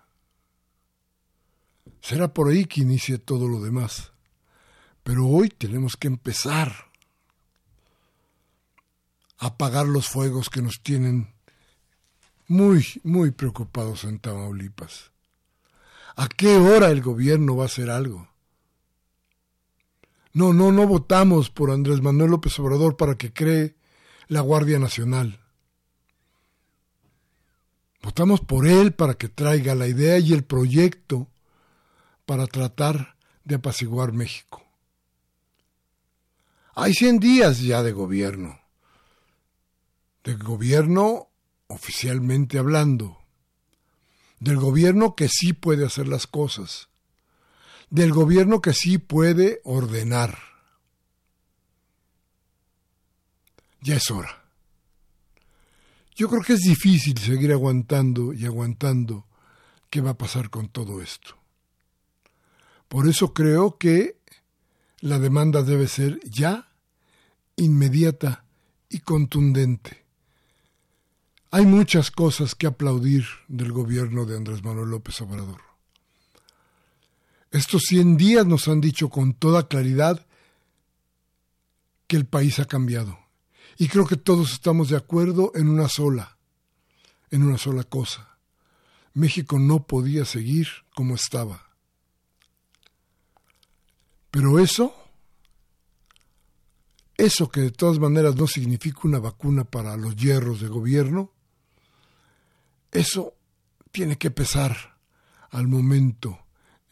Será 2.01 2.34
por 2.34 2.49
ahí 2.49 2.65
que 2.65 2.82
inicie 2.82 3.17
todo 3.17 3.47
lo 3.47 3.59
demás. 3.59 4.11
Pero 5.03 5.28
hoy 5.28 5.49
tenemos 5.49 5.97
que 5.97 6.07
empezar 6.07 6.91
a 9.39 9.47
apagar 9.47 9.88
los 9.88 10.07
fuegos 10.07 10.49
que 10.49 10.61
nos 10.61 10.82
tienen 10.84 11.34
muy, 12.47 12.86
muy 13.03 13.32
preocupados 13.32 14.03
en 14.03 14.19
Tamaulipas. 14.19 15.11
¿A 16.15 16.28
qué 16.28 16.57
hora 16.57 16.91
el 16.91 17.01
gobierno 17.01 17.55
va 17.55 17.63
a 17.63 17.65
hacer 17.67 17.89
algo? 17.89 18.28
No, 20.34 20.53
no, 20.53 20.72
no 20.72 20.86
votamos 20.86 21.49
por 21.49 21.72
Andrés 21.72 22.01
Manuel 22.01 22.32
López 22.32 22.57
Obrador 22.59 22.95
para 22.97 23.15
que 23.15 23.34
cree 23.34 23.80
la 24.32 24.39
Guardia 24.39 24.79
Nacional. 24.79 25.41
Votamos 28.01 28.39
por 28.39 28.65
él 28.65 28.93
para 28.93 29.15
que 29.15 29.27
traiga 29.27 29.75
la 29.75 29.89
idea 29.89 30.19
y 30.19 30.32
el 30.32 30.45
proyecto 30.45 31.27
para 32.25 32.47
tratar 32.47 33.17
de 33.43 33.55
apaciguar 33.55 34.13
México. 34.13 34.63
Hay 36.75 36.93
100 36.93 37.19
días 37.19 37.59
ya 37.59 37.84
de 37.84 37.91
gobierno. 37.91 38.61
De 40.23 40.36
gobierno 40.36 41.27
oficialmente 41.67 42.57
hablando. 42.57 43.17
Del 44.39 44.55
gobierno 44.55 45.13
que 45.13 45.27
sí 45.27 45.51
puede 45.51 45.86
hacer 45.86 46.07
las 46.07 46.25
cosas. 46.25 46.88
Del 47.89 48.13
gobierno 48.13 48.61
que 48.61 48.71
sí 48.71 48.97
puede 48.97 49.59
ordenar. 49.65 50.51
Ya 53.82 53.95
es 53.95 54.09
hora. 54.11 54.43
Yo 56.15 56.29
creo 56.29 56.41
que 56.43 56.53
es 56.53 56.59
difícil 56.59 57.17
seguir 57.17 57.51
aguantando 57.51 58.34
y 58.34 58.45
aguantando 58.45 59.25
qué 59.89 60.01
va 60.01 60.11
a 60.11 60.17
pasar 60.17 60.49
con 60.49 60.69
todo 60.69 61.01
esto. 61.01 61.36
Por 62.88 63.07
eso 63.07 63.34
creo 63.34 63.77
que 63.77 64.17
la 64.99 65.17
demanda 65.17 65.63
debe 65.63 65.88
ser 65.88 66.19
ya, 66.23 66.69
inmediata 67.55 68.45
y 68.89 68.99
contundente. 68.99 70.05
Hay 71.49 71.65
muchas 71.65 72.11
cosas 72.11 72.53
que 72.53 72.67
aplaudir 72.67 73.25
del 73.47 73.71
gobierno 73.71 74.25
de 74.25 74.38
Andrés 74.38 74.63
Manuel 74.63 74.89
López 74.89 75.19
Obrador. 75.21 75.61
Estos 77.49 77.84
100 77.88 78.15
días 78.15 78.45
nos 78.45 78.67
han 78.67 78.79
dicho 78.79 79.09
con 79.09 79.34
toda 79.34 79.67
claridad 79.67 80.25
que 82.07 82.15
el 82.15 82.25
país 82.25 82.59
ha 82.59 82.65
cambiado. 82.65 83.20
Y 83.82 83.88
creo 83.88 84.05
que 84.05 84.15
todos 84.15 84.53
estamos 84.53 84.89
de 84.89 84.95
acuerdo 84.95 85.53
en 85.55 85.67
una 85.67 85.89
sola, 85.89 86.38
en 87.32 87.41
una 87.41 87.57
sola 87.57 87.84
cosa. 87.84 88.38
México 89.15 89.57
no 89.57 89.88
podía 89.88 90.23
seguir 90.23 90.67
como 90.93 91.15
estaba. 91.15 91.67
Pero 94.29 94.59
eso, 94.59 94.93
eso 97.17 97.49
que 97.49 97.61
de 97.61 97.71
todas 97.71 97.97
maneras 97.97 98.36
no 98.36 98.45
significa 98.45 98.99
una 99.05 99.17
vacuna 99.17 99.63
para 99.63 99.97
los 99.97 100.15
hierros 100.15 100.61
de 100.61 100.67
gobierno, 100.67 101.32
eso 102.91 103.34
tiene 103.91 104.19
que 104.19 104.29
pesar 104.29 104.95
al 105.49 105.67
momento 105.67 106.38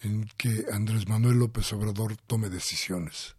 en 0.01 0.27
que 0.37 0.65
Andrés 0.73 1.07
Manuel 1.07 1.37
López 1.37 1.71
Obrador 1.71 2.17
tome 2.17 2.49
decisiones. 2.49 3.35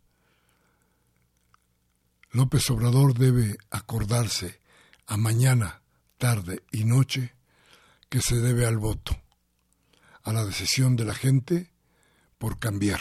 López 2.33 2.70
Obrador 2.70 3.14
debe 3.14 3.59
acordarse 3.70 4.61
a 5.07 5.16
mañana, 5.16 5.83
tarde 6.16 6.62
y 6.70 6.85
noche 6.85 7.35
que 8.09 8.20
se 8.20 8.37
debe 8.37 8.66
al 8.66 8.78
voto, 8.78 9.20
a 10.22 10.33
la 10.33 10.45
decisión 10.45 10.97
de 10.97 11.05
la 11.05 11.14
gente 11.14 11.72
por 12.39 12.59
cambiar. 12.59 13.01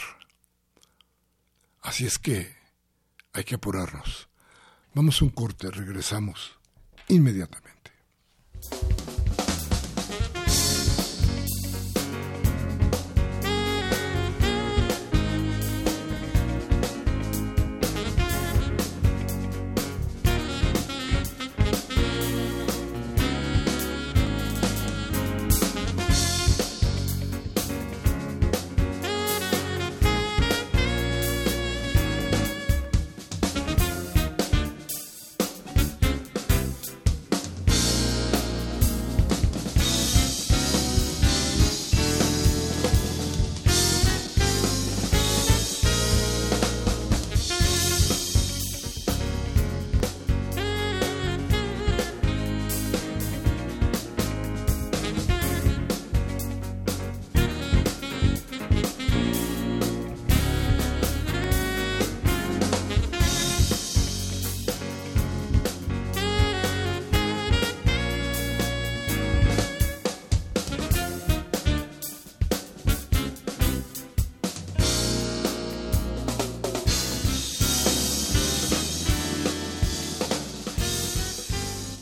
Así 1.81 2.05
es 2.05 2.17
que 2.17 2.55
hay 3.33 3.43
que 3.43 3.55
apurarnos. 3.55 4.29
Vamos 4.93 5.21
a 5.21 5.25
un 5.25 5.31
corte, 5.31 5.69
regresamos 5.69 6.57
inmediatamente. 7.07 7.91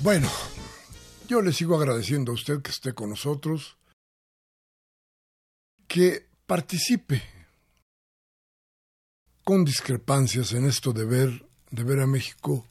Bueno, 0.08 0.30
yo 1.28 1.42
le 1.42 1.52
sigo 1.52 1.76
agradeciendo 1.76 2.32
a 2.32 2.36
usted 2.36 2.62
que 2.62 2.72
esté 2.72 2.94
con 2.94 3.10
nosotros, 3.10 3.76
que 5.86 6.30
participe 6.46 7.22
con 9.44 9.66
discrepancias 9.66 10.54
en 10.54 10.66
esto 10.66 10.94
de 10.94 11.04
ver, 11.04 11.46
de 11.72 11.84
ver 11.84 12.00
a 12.00 12.08
México, 12.08 12.66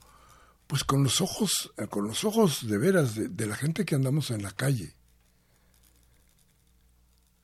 pues 0.66 0.82
con 0.82 1.03
los 1.03 1.20
ojos, 1.20 1.74
con 1.91 2.07
los 2.07 2.24
ojos 2.24 2.66
de 2.66 2.78
veras 2.78 3.14
de, 3.14 3.28
de 3.28 3.47
la 3.47 3.57
gente 3.57 3.84
que 3.84 3.97
andamos 3.97 4.30
en 4.30 4.43
la 4.43 4.53
calle. 4.53 4.95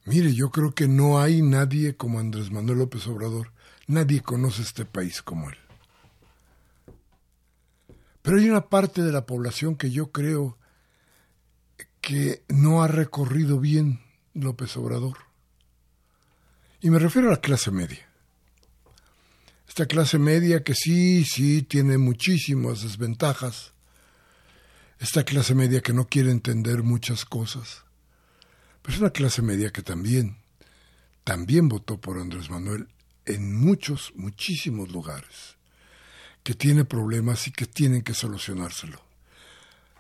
Mire, 0.07 0.32
yo 0.32 0.51
creo 0.51 0.74
que 0.74 0.88
no 0.88 1.20
hay 1.20 1.43
nadie 1.43 1.99
como 1.99 2.18
Andrés 2.18 2.51
Manuel 2.51 2.78
López 2.78 3.07
Obrador, 3.09 3.53
nadie 3.88 4.22
conoce 4.22 4.62
este 4.62 4.86
país 4.86 5.20
como 5.20 5.51
él. 5.51 5.61
Pero 8.22 8.38
hay 8.38 8.48
una 8.48 8.68
parte 8.68 9.02
de 9.02 9.12
la 9.12 9.26
población 9.26 9.76
que 9.76 9.90
yo 9.90 10.12
creo 10.12 10.56
que 12.00 12.42
no 12.48 12.82
ha 12.82 12.88
recorrido 12.88 13.60
bien 13.60 14.00
López 14.34 14.76
Obrador. 14.76 15.18
Y 16.80 16.90
me 16.90 16.98
refiero 16.98 17.28
a 17.28 17.32
la 17.32 17.40
clase 17.40 17.70
media. 17.70 18.08
Esta 19.68 19.86
clase 19.86 20.18
media 20.18 20.62
que 20.62 20.74
sí, 20.74 21.24
sí, 21.24 21.62
tiene 21.62 21.96
muchísimas 21.98 22.82
desventajas. 22.82 23.72
Esta 24.98 25.24
clase 25.24 25.54
media 25.54 25.80
que 25.80 25.92
no 25.92 26.06
quiere 26.06 26.30
entender 26.30 26.82
muchas 26.82 27.24
cosas. 27.24 27.84
Pero 28.82 28.94
es 28.94 29.00
una 29.00 29.10
clase 29.10 29.42
media 29.42 29.70
que 29.70 29.82
también, 29.82 30.36
también 31.24 31.68
votó 31.68 32.00
por 32.00 32.18
Andrés 32.18 32.50
Manuel 32.50 32.88
en 33.24 33.56
muchos, 33.56 34.12
muchísimos 34.16 34.90
lugares, 34.90 35.56
que 36.43 36.55
tiene 36.55 36.84
problemas 36.84 37.47
y 37.47 37.53
que 37.53 37.66
tienen 37.66 38.03
que 38.03 38.14
solucionárselo. 38.14 39.01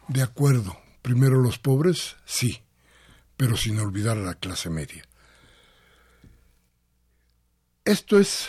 De 0.08 0.22
acuerdo, 0.22 0.78
primero 1.00 1.40
los 1.40 1.58
pobres, 1.58 2.16
sí, 2.24 2.62
pero 3.36 3.56
sin 3.56 3.78
olvidar 3.78 4.18
a 4.18 4.22
la 4.22 4.34
clase 4.34 4.70
media. 4.70 5.04
Esto 7.84 8.18
es 8.18 8.46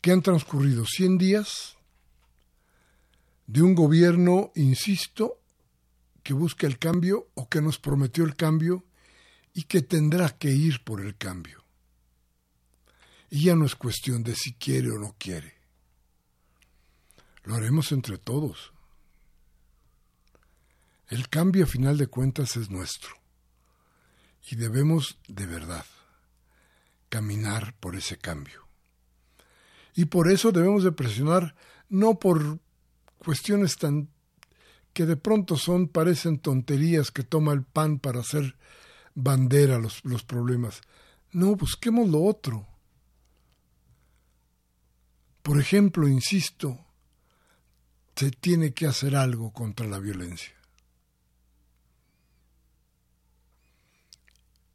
que 0.00 0.12
han 0.12 0.22
transcurrido 0.22 0.84
100 0.86 1.18
días 1.18 1.76
de 3.46 3.62
un 3.62 3.74
gobierno, 3.74 4.52
insisto, 4.54 5.40
que 6.22 6.34
busca 6.34 6.66
el 6.66 6.78
cambio 6.78 7.28
o 7.34 7.48
que 7.48 7.62
nos 7.62 7.78
prometió 7.78 8.24
el 8.24 8.36
cambio 8.36 8.84
y 9.54 9.64
que 9.64 9.82
tendrá 9.82 10.30
que 10.30 10.50
ir 10.50 10.84
por 10.84 11.00
el 11.00 11.16
cambio. 11.16 11.64
Y 13.30 13.44
ya 13.44 13.56
no 13.56 13.66
es 13.66 13.74
cuestión 13.74 14.22
de 14.22 14.34
si 14.34 14.54
quiere 14.54 14.90
o 14.90 14.98
no 14.98 15.16
quiere. 15.18 15.57
Lo 17.48 17.54
haremos 17.54 17.92
entre 17.92 18.18
todos. 18.18 18.74
El 21.08 21.30
cambio 21.30 21.64
a 21.64 21.66
final 21.66 21.96
de 21.96 22.06
cuentas 22.06 22.58
es 22.58 22.68
nuestro. 22.68 23.08
Y 24.50 24.56
debemos 24.56 25.16
de 25.28 25.46
verdad 25.46 25.86
caminar 27.08 27.72
por 27.80 27.96
ese 27.96 28.18
cambio. 28.18 28.66
Y 29.94 30.04
por 30.04 30.30
eso 30.30 30.52
debemos 30.52 30.84
de 30.84 30.92
presionar, 30.92 31.54
no 31.88 32.18
por 32.18 32.58
cuestiones 33.16 33.78
tan 33.78 34.10
que 34.92 35.06
de 35.06 35.16
pronto 35.16 35.56
son, 35.56 35.88
parecen 35.88 36.40
tonterías 36.40 37.10
que 37.10 37.22
toma 37.22 37.54
el 37.54 37.62
pan 37.62 37.98
para 37.98 38.20
hacer 38.20 38.58
bandera 39.14 39.78
los, 39.78 40.04
los 40.04 40.22
problemas. 40.22 40.82
No, 41.32 41.56
busquemos 41.56 42.10
lo 42.10 42.24
otro. 42.24 42.66
Por 45.42 45.58
ejemplo, 45.58 46.06
insisto, 46.08 46.84
se 48.18 48.32
tiene 48.32 48.74
que 48.74 48.88
hacer 48.88 49.14
algo 49.14 49.52
contra 49.52 49.86
la 49.86 50.00
violencia. 50.00 50.52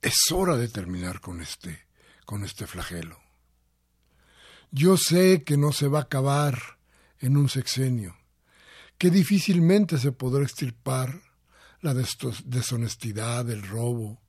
Es 0.02 0.16
hora 0.32 0.56
de 0.56 0.70
terminar 0.70 1.20
con 1.20 1.42
este, 1.42 1.86
con 2.26 2.46
este 2.46 2.68
flagelo. 2.68 3.20
Yo 4.72 4.96
sé 4.96 5.44
que 5.44 5.58
no 5.58 5.74
se 5.74 5.90
va 5.90 6.00
a 6.00 6.04
acabar 6.04 6.80
en 7.20 7.36
un 7.36 7.50
sexenio, 7.50 8.16
que 8.98 9.10
difícilmente 9.10 9.98
se 9.98 10.14
podrá 10.14 10.44
extirpar 10.44 11.22
la 11.82 11.94
deshonestidad, 11.94 13.50
el 13.50 13.68
robo, 13.68 14.22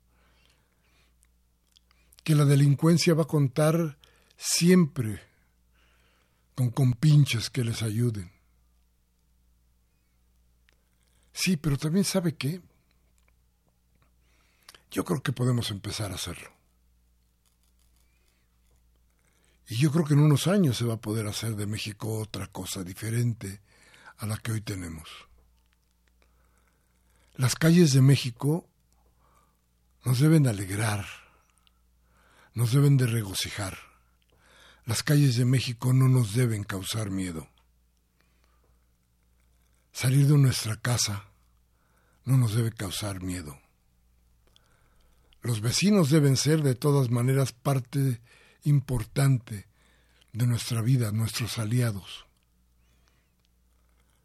que 2.25 2.35
la 2.35 2.45
delincuencia 2.45 3.15
va 3.15 3.23
a 3.23 3.29
contar 3.29 3.97
siempre 4.37 5.23
con 6.57 6.71
compinches 6.71 7.49
que 7.49 7.63
les 7.63 7.81
ayuden. 7.81 8.35
Sí, 11.45 11.59
pero 11.59 11.77
también 11.77 12.07
sabe 12.07 12.37
qué. 12.37 12.63
Yo 14.91 15.05
creo 15.05 15.23
que 15.23 15.35
podemos 15.35 15.71
empezar 15.71 16.11
a 16.11 16.15
hacerlo. 16.15 16.51
Y 19.69 19.77
yo 19.77 19.93
creo 19.93 20.07
que 20.07 20.15
en 20.15 20.21
unos 20.21 20.47
años 20.47 20.79
se 20.79 20.87
va 20.87 20.95
a 20.95 21.01
poder 21.03 21.27
hacer 21.27 21.55
de 21.55 21.67
México 21.67 22.19
otra 22.19 22.47
cosa 22.47 22.83
diferente 22.83 23.61
a 24.17 24.25
la 24.25 24.39
que 24.39 24.53
hoy 24.53 24.63
tenemos. 24.63 25.07
Las 27.35 27.57
calles 27.57 27.93
de 27.93 28.01
México 28.01 28.67
nos 30.03 30.21
deben 30.21 30.47
alegrar, 30.47 31.05
nos 32.55 32.73
deben 32.73 32.97
de 32.97 33.07
regocijar. 33.07 33.77
Las 34.87 35.03
calles 35.03 35.37
de 35.37 35.45
México 35.45 35.93
no 35.93 36.09
nos 36.09 36.33
deben 36.33 36.65
causar 36.65 37.11
miedo. 37.11 37.47
Salir 39.93 40.27
de 40.27 40.39
nuestra 40.39 40.81
casa 40.81 41.34
no 42.25 42.37
nos 42.39 42.55
debe 42.55 42.73
causar 42.73 43.23
miedo. 43.23 43.59
Los 45.43 45.61
vecinos 45.61 46.11
deben 46.11 46.37
ser 46.37 46.63
de 46.63 46.75
todas 46.75 47.11
maneras 47.11 47.53
parte 47.53 48.21
importante 48.63 49.67
de 50.33 50.47
nuestra 50.47 50.81
vida, 50.81 51.13
nuestros 51.13 51.59
aliados. 51.59 52.27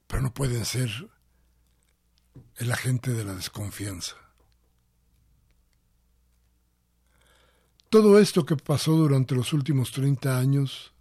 Pero 0.08 0.22
no 0.22 0.34
pueden 0.34 0.66
ser 0.66 0.90
el 2.56 2.72
agente 2.72 3.12
de 3.12 3.26
la 3.26 3.36
desconfianza. 3.36 4.16
Todo 7.90 8.20
esto 8.20 8.46
que 8.46 8.56
pasó 8.56 8.94
durante 8.94 9.36
los 9.36 9.52
últimos 9.52 9.92
30 9.92 10.38
años 10.38 10.94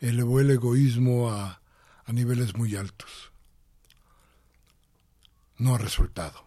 elevó 0.00 0.40
el 0.40 0.50
egoísmo 0.50 1.30
a, 1.30 1.62
a 2.04 2.12
niveles 2.12 2.54
muy 2.56 2.76
altos. 2.76 3.33
No 5.58 5.74
ha 5.74 5.78
resultado. 5.78 6.44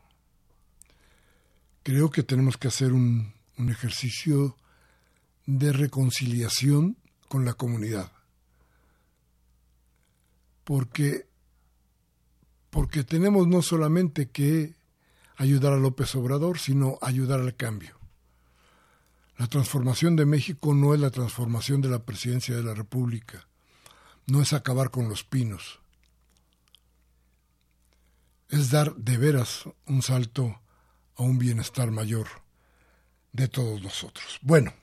Creo 1.83 2.09
que 2.09 2.23
tenemos 2.23 2.57
que 2.57 2.67
hacer 2.67 2.91
un, 2.91 3.33
ejercicio 3.57 4.57
de 5.45 5.71
reconciliación 5.71 6.97
con 7.29 7.45
la 7.45 7.53
comunidad. 7.53 8.11
Porque, 10.63 11.25
porque 12.69 13.03
tenemos 13.03 13.47
no 13.47 13.61
solamente 13.61 14.29
que 14.29 14.75
ayudar 15.37 15.73
a 15.73 15.77
López 15.77 16.13
Obrador, 16.15 16.59
sino 16.59 16.99
ayudar 17.01 17.39
al 17.39 17.55
cambio. 17.55 17.97
La 19.37 19.47
transformación 19.47 20.15
de 20.15 20.25
México 20.25 20.73
no 20.73 20.93
es 20.93 20.99
la 20.99 21.11
transformación 21.11 21.79
de 21.79 21.89
la 21.89 22.03
presidencia 22.03 22.55
de 22.55 22.63
la 22.63 22.73
República, 22.73 23.47
no 24.25 24.41
es 24.41 24.51
acabar 24.51 24.89
con 24.91 25.07
los 25.07 25.23
pinos, 25.23 25.79
es 28.49 28.71
dar 28.71 28.95
de 28.95 29.17
veras 29.17 29.63
un 29.85 30.01
salto 30.01 30.61
a 31.15 31.23
un 31.23 31.37
bienestar 31.37 31.91
mayor 31.91 32.27
de 33.33 33.47
todos 33.47 33.81
nosotros. 33.81 34.39
Bueno, 34.41 34.73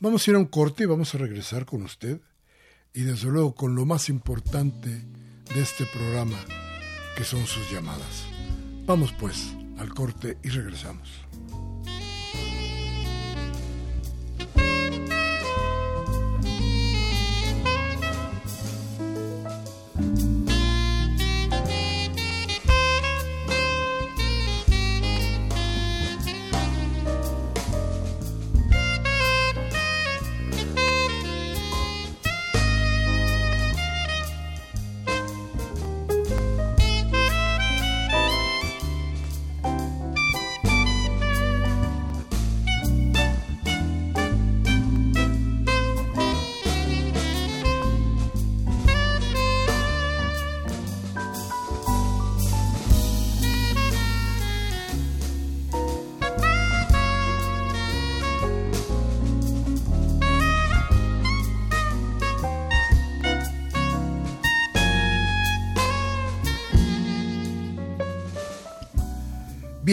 vamos 0.00 0.26
a 0.26 0.30
ir 0.30 0.36
a 0.36 0.40
un 0.40 0.46
corte 0.46 0.84
y 0.84 0.86
vamos 0.86 1.14
a 1.14 1.18
regresar 1.18 1.64
con 1.64 1.82
usted 1.82 2.20
y 2.92 3.02
desde 3.02 3.28
luego 3.28 3.54
con 3.54 3.74
lo 3.74 3.86
más 3.86 4.08
importante 4.08 4.88
de 5.54 5.60
este 5.60 5.86
programa, 5.86 6.38
que 7.16 7.24
son 7.24 7.46
sus 7.46 7.70
llamadas. 7.70 8.24
Vamos 8.84 9.12
pues 9.18 9.54
al 9.78 9.94
corte 9.94 10.38
y 10.42 10.48
regresamos. 10.48 11.08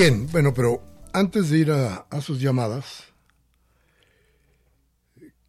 Bien, 0.02 0.28
bueno, 0.32 0.54
pero 0.54 0.82
antes 1.12 1.50
de 1.50 1.58
ir 1.58 1.72
a, 1.74 2.22
sus 2.22 2.39
llamadas, 2.39 3.04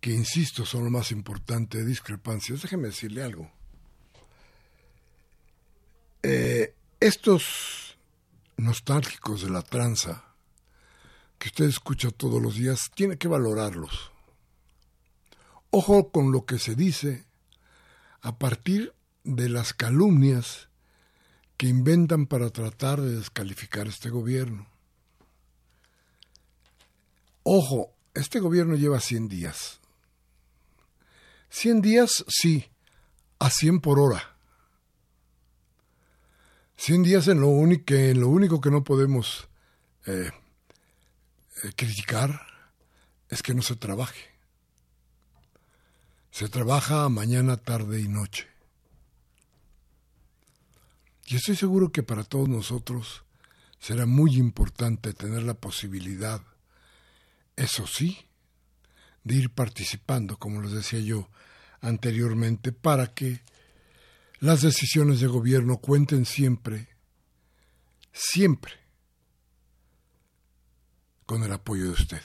que 0.01 0.11
insisto 0.11 0.67
son 0.67 0.83
lo 0.83 0.91
más 0.91 1.13
importante, 1.13 1.85
discrepancias, 1.85 2.63
déjeme 2.63 2.89
decirle 2.89 3.23
algo. 3.23 3.49
Eh, 6.25 6.75
estos 6.99 7.97
nostálgicos 8.57 9.43
de 9.43 9.51
la 9.51 9.63
tranza 9.63 10.35
que 11.39 11.47
usted 11.47 11.67
escucha 11.67 12.11
todos 12.11 12.43
los 12.43 12.57
días, 12.57 12.91
tiene 12.93 13.19
que 13.19 13.29
valorarlos. 13.29 14.11
Ojo 15.71 16.11
con 16.11 16.33
lo 16.33 16.45
que 16.45 16.59
se 16.59 16.75
dice 16.75 17.25
a 18.21 18.37
partir 18.37 18.95
de 19.23 19.49
las 19.49 19.75
calumnias 19.75 20.70
que 21.61 21.69
inventan 21.69 22.25
para 22.25 22.49
tratar 22.49 23.03
de 23.03 23.17
descalificar 23.17 23.87
este 23.87 24.09
gobierno. 24.09 24.67
Ojo, 27.43 27.93
este 28.15 28.41
gobierno 28.41 28.77
lleva 28.77 28.99
100 28.99 29.29
días. 29.29 29.79
100 31.51 31.83
días, 31.83 32.25
sí, 32.29 32.65
a 33.39 33.51
100 33.51 33.83
por 33.83 34.01
hora. 34.01 34.39
100 36.79 37.03
días 37.03 37.29
en 37.29 37.43
lo, 37.43 37.49
único, 37.49 37.93
en 37.93 38.21
lo 38.21 38.29
único 38.29 38.63
que 38.63 38.71
no 38.71 38.83
podemos 38.83 39.47
eh, 40.07 40.31
eh, 41.63 41.73
criticar 41.77 42.41
es 43.29 43.43
que 43.43 43.53
no 43.53 43.61
se 43.61 43.77
trabaje. 43.77 44.31
Se 46.31 46.49
trabaja 46.49 47.07
mañana, 47.11 47.59
tarde 47.59 48.01
y 48.01 48.09
noche. 48.09 48.49
Y 51.27 51.37
estoy 51.37 51.57
seguro 51.57 51.93
que 51.93 52.03
para 52.03 52.25
todos 52.25 52.49
nosotros 52.49 53.25
será 53.79 54.07
muy 54.07 54.37
importante 54.37 55.15
tener 55.15 55.43
la 55.43 55.55
posibilidad, 55.55 56.43
eso 57.57 57.87
sí, 57.87 58.19
de 59.25 59.37
ir 59.37 59.51
participando, 59.51 60.39
como 60.39 60.61
les 60.61 60.73
decía 60.73 61.01
yo 61.01 61.29
anteriormente, 61.81 62.73
para 62.73 63.15
que 63.15 63.41
las 64.39 64.63
decisiones 64.63 65.21
de 65.21 65.27
gobierno 65.27 65.79
cuenten 65.79 66.25
siempre, 66.25 66.89
siempre, 68.13 68.73
con 71.27 71.43
el 71.43 71.53
apoyo 71.53 71.85
de 71.85 71.91
usted. 71.91 72.23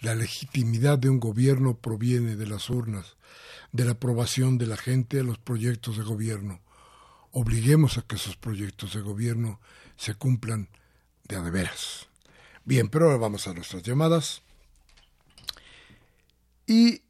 La 0.00 0.14
legitimidad 0.14 0.98
de 0.98 1.08
un 1.08 1.20
gobierno 1.20 1.78
proviene 1.78 2.36
de 2.36 2.46
las 2.46 2.70
urnas, 2.70 3.16
de 3.72 3.84
la 3.84 3.92
aprobación 3.92 4.58
de 4.58 4.66
la 4.66 4.76
gente 4.76 5.20
a 5.20 5.24
los 5.24 5.38
proyectos 5.38 5.96
de 5.96 6.04
gobierno. 6.04 6.60
Obliguemos 7.38 7.98
a 7.98 8.00
que 8.00 8.16
esos 8.16 8.34
proyectos 8.34 8.94
de 8.94 9.02
gobierno 9.02 9.60
se 9.98 10.14
cumplan 10.14 10.70
de 11.28 11.36
a 11.36 11.42
de 11.42 11.50
veras. 11.50 12.08
Bien, 12.64 12.88
pero 12.88 13.04
ahora 13.04 13.18
vamos 13.18 13.46
a 13.46 13.52
nuestras 13.52 13.82
llamadas. 13.82 14.40
Y 16.66 17.02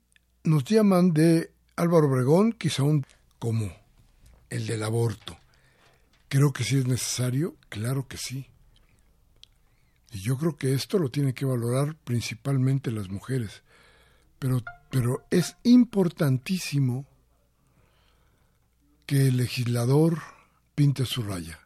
nos 0.43 0.64
llaman 0.64 1.12
de 1.12 1.53
Álvaro 1.77 2.09
Obregón, 2.09 2.51
quizá 2.51 2.83
un 2.83 3.07
como 3.39 3.72
el 4.51 4.66
del 4.66 4.83
aborto. 4.83 5.39
Creo 6.29 6.53
que 6.53 6.64
sí 6.64 6.77
es 6.77 6.89
necesario, 6.89 7.55
claro 7.68 8.09
que 8.09 8.16
sí. 8.16 8.49
Y 10.11 10.22
yo 10.22 10.39
creo 10.39 10.57
que 10.57 10.74
esto 10.74 10.99
lo 10.99 11.09
tienen 11.09 11.35
que 11.35 11.45
valorar 11.45 11.95
principalmente 12.03 12.91
las 12.91 13.11
mujeres. 13.11 13.62
Pero, 14.41 14.61
pero 14.91 15.24
es 15.31 15.57
importantísimo 15.62 17.07
que 19.07 19.29
el 19.29 19.37
legislador 19.37 20.21
pinte 20.75 21.07
su 21.07 21.23
raya, 21.23 21.61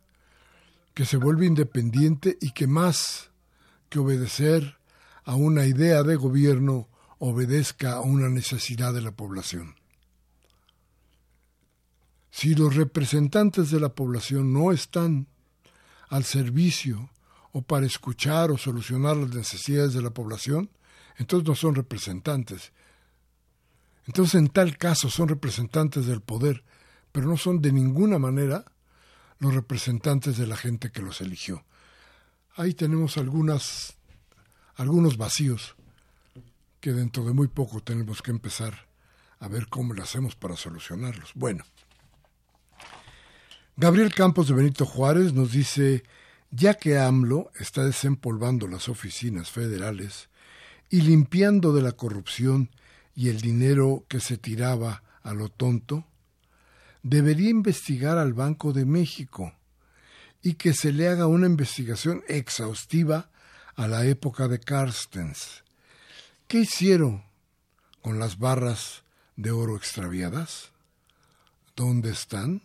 que 0.94 1.04
se 1.04 1.16
vuelva 1.16 1.46
independiente 1.46 2.38
y 2.40 2.52
que 2.52 2.66
más 2.66 3.30
que 3.88 3.98
obedecer 3.98 4.78
a 5.24 5.34
una 5.34 5.66
idea 5.66 6.02
de 6.02 6.16
gobierno 6.16 6.88
obedezca 7.18 7.94
a 7.94 8.00
una 8.00 8.28
necesidad 8.28 8.94
de 8.94 9.02
la 9.02 9.12
población. 9.12 9.74
Si 12.30 12.54
los 12.54 12.76
representantes 12.76 13.70
de 13.70 13.80
la 13.80 13.90
población 13.90 14.52
no 14.52 14.72
están 14.72 15.26
al 16.08 16.24
servicio 16.24 17.10
o 17.52 17.62
para 17.62 17.86
escuchar 17.86 18.50
o 18.50 18.58
solucionar 18.58 19.16
las 19.16 19.34
necesidades 19.34 19.92
de 19.92 20.02
la 20.02 20.10
población, 20.10 20.70
entonces 21.16 21.48
no 21.48 21.54
son 21.54 21.74
representantes. 21.74 22.72
Entonces 24.06 24.36
en 24.36 24.48
tal 24.48 24.78
caso 24.78 25.10
son 25.10 25.28
representantes 25.28 26.06
del 26.06 26.20
poder, 26.20 26.64
pero 27.12 27.26
no 27.26 27.36
son 27.36 27.60
de 27.60 27.72
ninguna 27.72 28.18
manera 28.18 28.64
los 29.38 29.54
representantes 29.54 30.36
de 30.36 30.46
la 30.46 30.56
gente 30.56 30.90
que 30.90 31.02
los 31.02 31.20
eligió. 31.20 31.64
Ahí 32.56 32.74
tenemos 32.74 33.16
algunas, 33.16 33.96
algunos 34.76 35.16
vacíos 35.16 35.76
que 36.80 36.92
dentro 36.92 37.24
de 37.24 37.32
muy 37.32 37.48
poco 37.48 37.80
tenemos 37.80 38.22
que 38.22 38.30
empezar 38.30 38.86
a 39.38 39.48
ver 39.48 39.68
cómo 39.68 39.94
lo 39.94 40.02
hacemos 40.02 40.34
para 40.36 40.56
solucionarlos. 40.56 41.32
Bueno, 41.34 41.64
Gabriel 43.76 44.12
Campos 44.14 44.48
de 44.48 44.54
Benito 44.54 44.84
Juárez 44.84 45.32
nos 45.32 45.52
dice, 45.52 46.04
ya 46.50 46.74
que 46.74 46.98
AMLO 46.98 47.50
está 47.58 47.84
desempolvando 47.84 48.66
las 48.68 48.88
oficinas 48.88 49.50
federales 49.50 50.28
y 50.90 51.00
limpiando 51.00 51.72
de 51.72 51.82
la 51.82 51.92
corrupción 51.92 52.70
y 53.14 53.28
el 53.28 53.40
dinero 53.40 54.04
que 54.08 54.20
se 54.20 54.36
tiraba 54.36 55.02
a 55.22 55.32
lo 55.32 55.48
tonto, 55.48 56.04
debería 57.02 57.50
investigar 57.50 58.18
al 58.18 58.34
Banco 58.34 58.72
de 58.72 58.84
México 58.84 59.54
y 60.42 60.54
que 60.54 60.72
se 60.72 60.92
le 60.92 61.08
haga 61.08 61.26
una 61.26 61.46
investigación 61.46 62.22
exhaustiva 62.28 63.30
a 63.76 63.88
la 63.88 64.04
época 64.06 64.48
de 64.48 64.58
Carstens. 64.58 65.64
¿Qué 66.46 66.60
hicieron 66.60 67.24
con 68.02 68.18
las 68.18 68.38
barras 68.38 69.04
de 69.36 69.50
oro 69.50 69.76
extraviadas? 69.76 70.72
¿Dónde 71.76 72.10
están? 72.10 72.62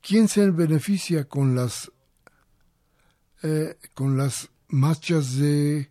¿Quién 0.00 0.28
se 0.28 0.50
beneficia 0.50 1.28
con 1.28 1.54
las 1.54 1.90
eh, 3.42 3.78
con 3.94 4.16
las 4.16 4.48
marchas 4.68 5.36
de 5.36 5.90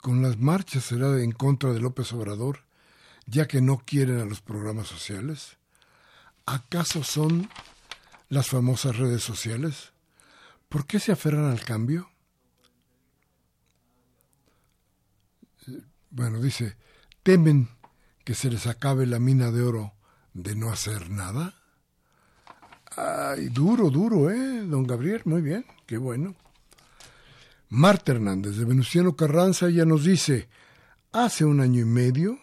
con 0.00 0.22
las 0.22 0.38
marchas 0.38 0.84
será 0.84 1.20
en 1.20 1.32
contra 1.32 1.72
de 1.72 1.80
López 1.80 2.12
Obrador, 2.12 2.65
ya 3.26 3.46
que 3.46 3.60
no 3.60 3.78
quieren 3.78 4.20
a 4.20 4.24
los 4.24 4.40
programas 4.40 4.88
sociales? 4.88 5.58
¿Acaso 6.46 7.02
son 7.02 7.50
las 8.28 8.48
famosas 8.48 8.96
redes 8.96 9.22
sociales? 9.22 9.92
¿Por 10.68 10.86
qué 10.86 10.98
se 11.00 11.12
aferran 11.12 11.50
al 11.50 11.60
cambio? 11.60 12.08
Bueno, 16.10 16.40
dice, 16.40 16.76
temen 17.22 17.68
que 18.24 18.34
se 18.34 18.50
les 18.50 18.66
acabe 18.66 19.06
la 19.06 19.18
mina 19.18 19.50
de 19.50 19.62
oro 19.62 19.92
de 20.32 20.54
no 20.54 20.70
hacer 20.70 21.10
nada. 21.10 21.54
Ay, 22.96 23.48
duro, 23.48 23.90
duro, 23.90 24.30
¿eh? 24.30 24.62
Don 24.66 24.86
Gabriel, 24.86 25.22
muy 25.26 25.42
bien, 25.42 25.66
qué 25.86 25.98
bueno. 25.98 26.34
Marta 27.68 28.12
Hernández 28.12 28.56
de 28.56 28.64
Venustiano 28.64 29.16
Carranza 29.16 29.68
ya 29.68 29.84
nos 29.84 30.04
dice, 30.04 30.48
hace 31.12 31.44
un 31.44 31.60
año 31.60 31.82
y 31.82 31.84
medio, 31.84 32.38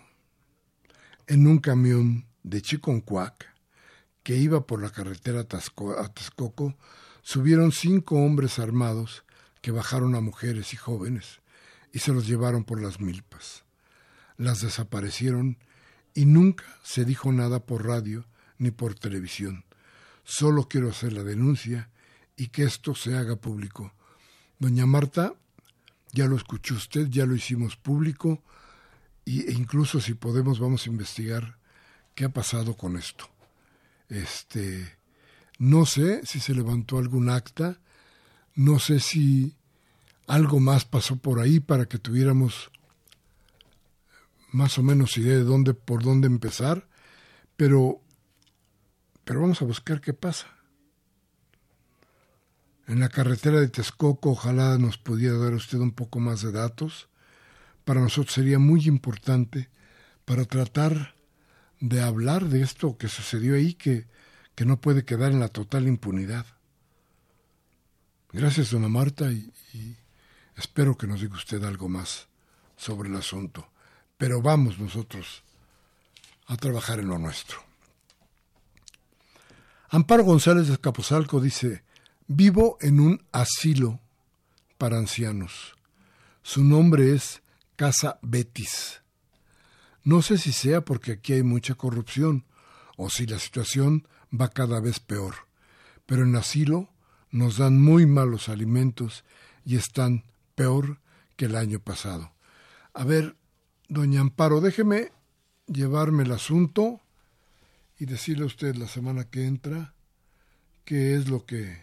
en 1.28 1.48
un 1.48 1.60
camión 1.60 2.26
de 2.44 2.62
Chiconcuac, 2.62 3.54
que 4.24 4.38
iba 4.38 4.66
por 4.66 4.82
la 4.82 4.90
carretera 4.90 5.42
a 5.42 6.08
Texcoco, 6.14 6.76
subieron 7.22 7.72
cinco 7.72 8.16
hombres 8.16 8.60
armados 8.60 9.24
que 9.62 9.72
bajaron 9.72 10.16
a 10.16 10.22
mujeres 10.22 10.74
y 10.74 10.78
jóvenes 10.78 11.42
y 11.92 12.00
se 12.00 12.12
los 12.12 12.28
llevaron 12.28 12.64
por 12.64 12.82
las 12.82 13.00
milpas. 13.00 13.64
Las 14.38 14.62
desaparecieron 14.62 15.58
y 16.14 16.26
nunca 16.26 16.66
se 16.84 17.06
dijo 17.06 17.32
nada 17.32 17.66
por 17.66 17.86
radio 17.86 18.26
ni 18.58 18.72
por 18.72 18.96
televisión. 18.96 19.66
Solo 20.24 20.68
quiero 20.68 20.90
hacer 20.90 21.14
la 21.14 21.24
denuncia 21.24 21.90
y 22.36 22.48
que 22.48 22.64
esto 22.64 22.96
se 22.96 23.16
haga 23.16 23.36
público. 23.36 23.94
Doña 24.60 24.86
Marta, 24.86 25.34
ya 26.12 26.26
lo 26.26 26.36
escuchó 26.36 26.76
usted, 26.76 27.08
ya 27.10 27.26
lo 27.26 27.36
hicimos 27.36 27.76
público 27.76 28.42
e 29.26 29.52
incluso 29.54 30.02
si 30.02 30.14
podemos 30.14 30.60
vamos 30.60 30.86
a 30.86 30.90
investigar 30.90 31.58
qué 32.16 32.26
ha 32.26 32.30
pasado 32.30 32.76
con 32.76 32.98
esto. 32.98 33.30
Este, 34.10 34.98
no 35.60 35.86
sé 35.86 36.26
si 36.26 36.40
se 36.40 36.54
levantó 36.54 36.98
algún 36.98 37.30
acta, 37.30 37.80
no 38.56 38.80
sé 38.80 39.00
si 39.00 39.56
algo 40.28 40.60
más 40.60 40.86
pasó 40.86 41.18
por 41.18 41.40
ahí 41.40 41.60
para 41.60 41.86
que 41.86 41.98
tuviéramos 41.98 42.72
más 44.52 44.78
o 44.78 44.84
menos 44.84 45.18
idea 45.18 45.36
de 45.38 45.44
dónde 45.44 45.74
por 45.74 46.04
dónde 46.04 46.28
empezar, 46.28 46.88
pero 47.56 48.02
pero 49.24 49.42
vamos 49.42 49.62
a 49.62 49.66
buscar 49.66 50.02
qué 50.02 50.14
pasa. 50.14 50.48
En 52.88 53.00
la 53.00 53.10
carretera 53.10 53.62
de 53.62 53.70
Texcoco, 53.70 54.32
ojalá 54.32 54.78
nos 54.78 54.98
pudiera 54.98 55.38
dar 55.38 55.54
usted 55.54 55.78
un 55.78 55.92
poco 55.92 56.20
más 56.20 56.42
de 56.42 56.52
datos. 56.52 57.08
Para 57.86 58.02
nosotros 58.02 58.34
sería 58.34 58.60
muy 58.60 58.88
importante 58.88 59.70
para 60.26 60.46
tratar 60.46 61.16
de 61.80 62.02
hablar 62.02 62.46
de 62.46 62.62
esto 62.62 62.98
que 62.98 63.10
sucedió 63.10 63.56
ahí, 63.56 63.74
que, 63.74 64.08
que 64.56 64.66
no 64.66 64.80
puede 64.80 65.04
quedar 65.04 65.32
en 65.32 65.40
la 65.40 65.50
total 65.50 65.88
impunidad. 65.88 66.46
Gracias, 68.32 68.72
dona 68.72 68.90
Marta, 68.90 69.32
y, 69.32 69.52
espero 70.58 70.98
que 70.98 71.06
nos 71.06 71.22
diga 71.22 71.36
usted 71.36 71.64
algo 71.64 71.88
más 71.88 72.28
sobre 72.76 73.08
el 73.08 73.16
asunto. 73.16 73.68
Pero 74.18 74.42
vamos 74.42 74.80
nosotros 74.80 75.44
a 76.48 76.58
trabajar 76.58 77.00
en 77.00 77.10
lo 77.10 77.20
nuestro. 77.20 77.60
Amparo 79.90 80.24
González 80.24 80.68
de 80.68 80.80
Capozalco 80.80 81.40
dice, 81.40 81.84
vivo 82.26 82.80
en 82.82 83.00
un 83.00 83.24
asilo 83.32 84.00
para 84.80 84.98
ancianos. 84.98 85.76
Su 86.42 86.64
nombre 86.64 87.14
es 87.14 87.43
Casa 87.76 88.20
Betis. 88.22 89.02
No 90.04 90.22
sé 90.22 90.38
si 90.38 90.52
sea 90.52 90.82
porque 90.82 91.14
aquí 91.14 91.34
hay 91.34 91.44
mucha 91.44 91.76
corrupción 91.76 92.46
o 92.98 93.10
si 93.10 93.26
la 93.26 93.40
situación 93.40 94.08
va 94.34 94.50
cada 94.50 94.80
vez 94.80 95.00
peor, 95.00 95.36
pero 96.06 96.24
en 96.24 96.36
asilo 96.36 96.90
nos 97.32 97.58
dan 97.58 97.82
muy 97.82 98.06
malos 98.06 98.50
alimentos 98.50 99.24
y 99.66 99.76
están 99.78 100.24
peor 100.56 101.00
que 101.36 101.46
el 101.46 101.56
año 101.56 101.80
pasado. 101.80 102.34
A 102.94 103.06
ver, 103.06 103.36
doña 103.88 104.22
Amparo, 104.22 104.62
déjeme 104.62 105.12
llevarme 105.68 106.24
el 106.24 106.32
asunto 106.32 107.02
y 107.98 108.06
decirle 108.06 108.44
a 108.44 108.48
usted 108.48 108.76
la 108.76 108.88
semana 108.88 109.24
que 109.24 109.46
entra 109.46 109.94
qué 110.86 111.16
es 111.16 111.30
lo 111.30 111.46
que 111.46 111.82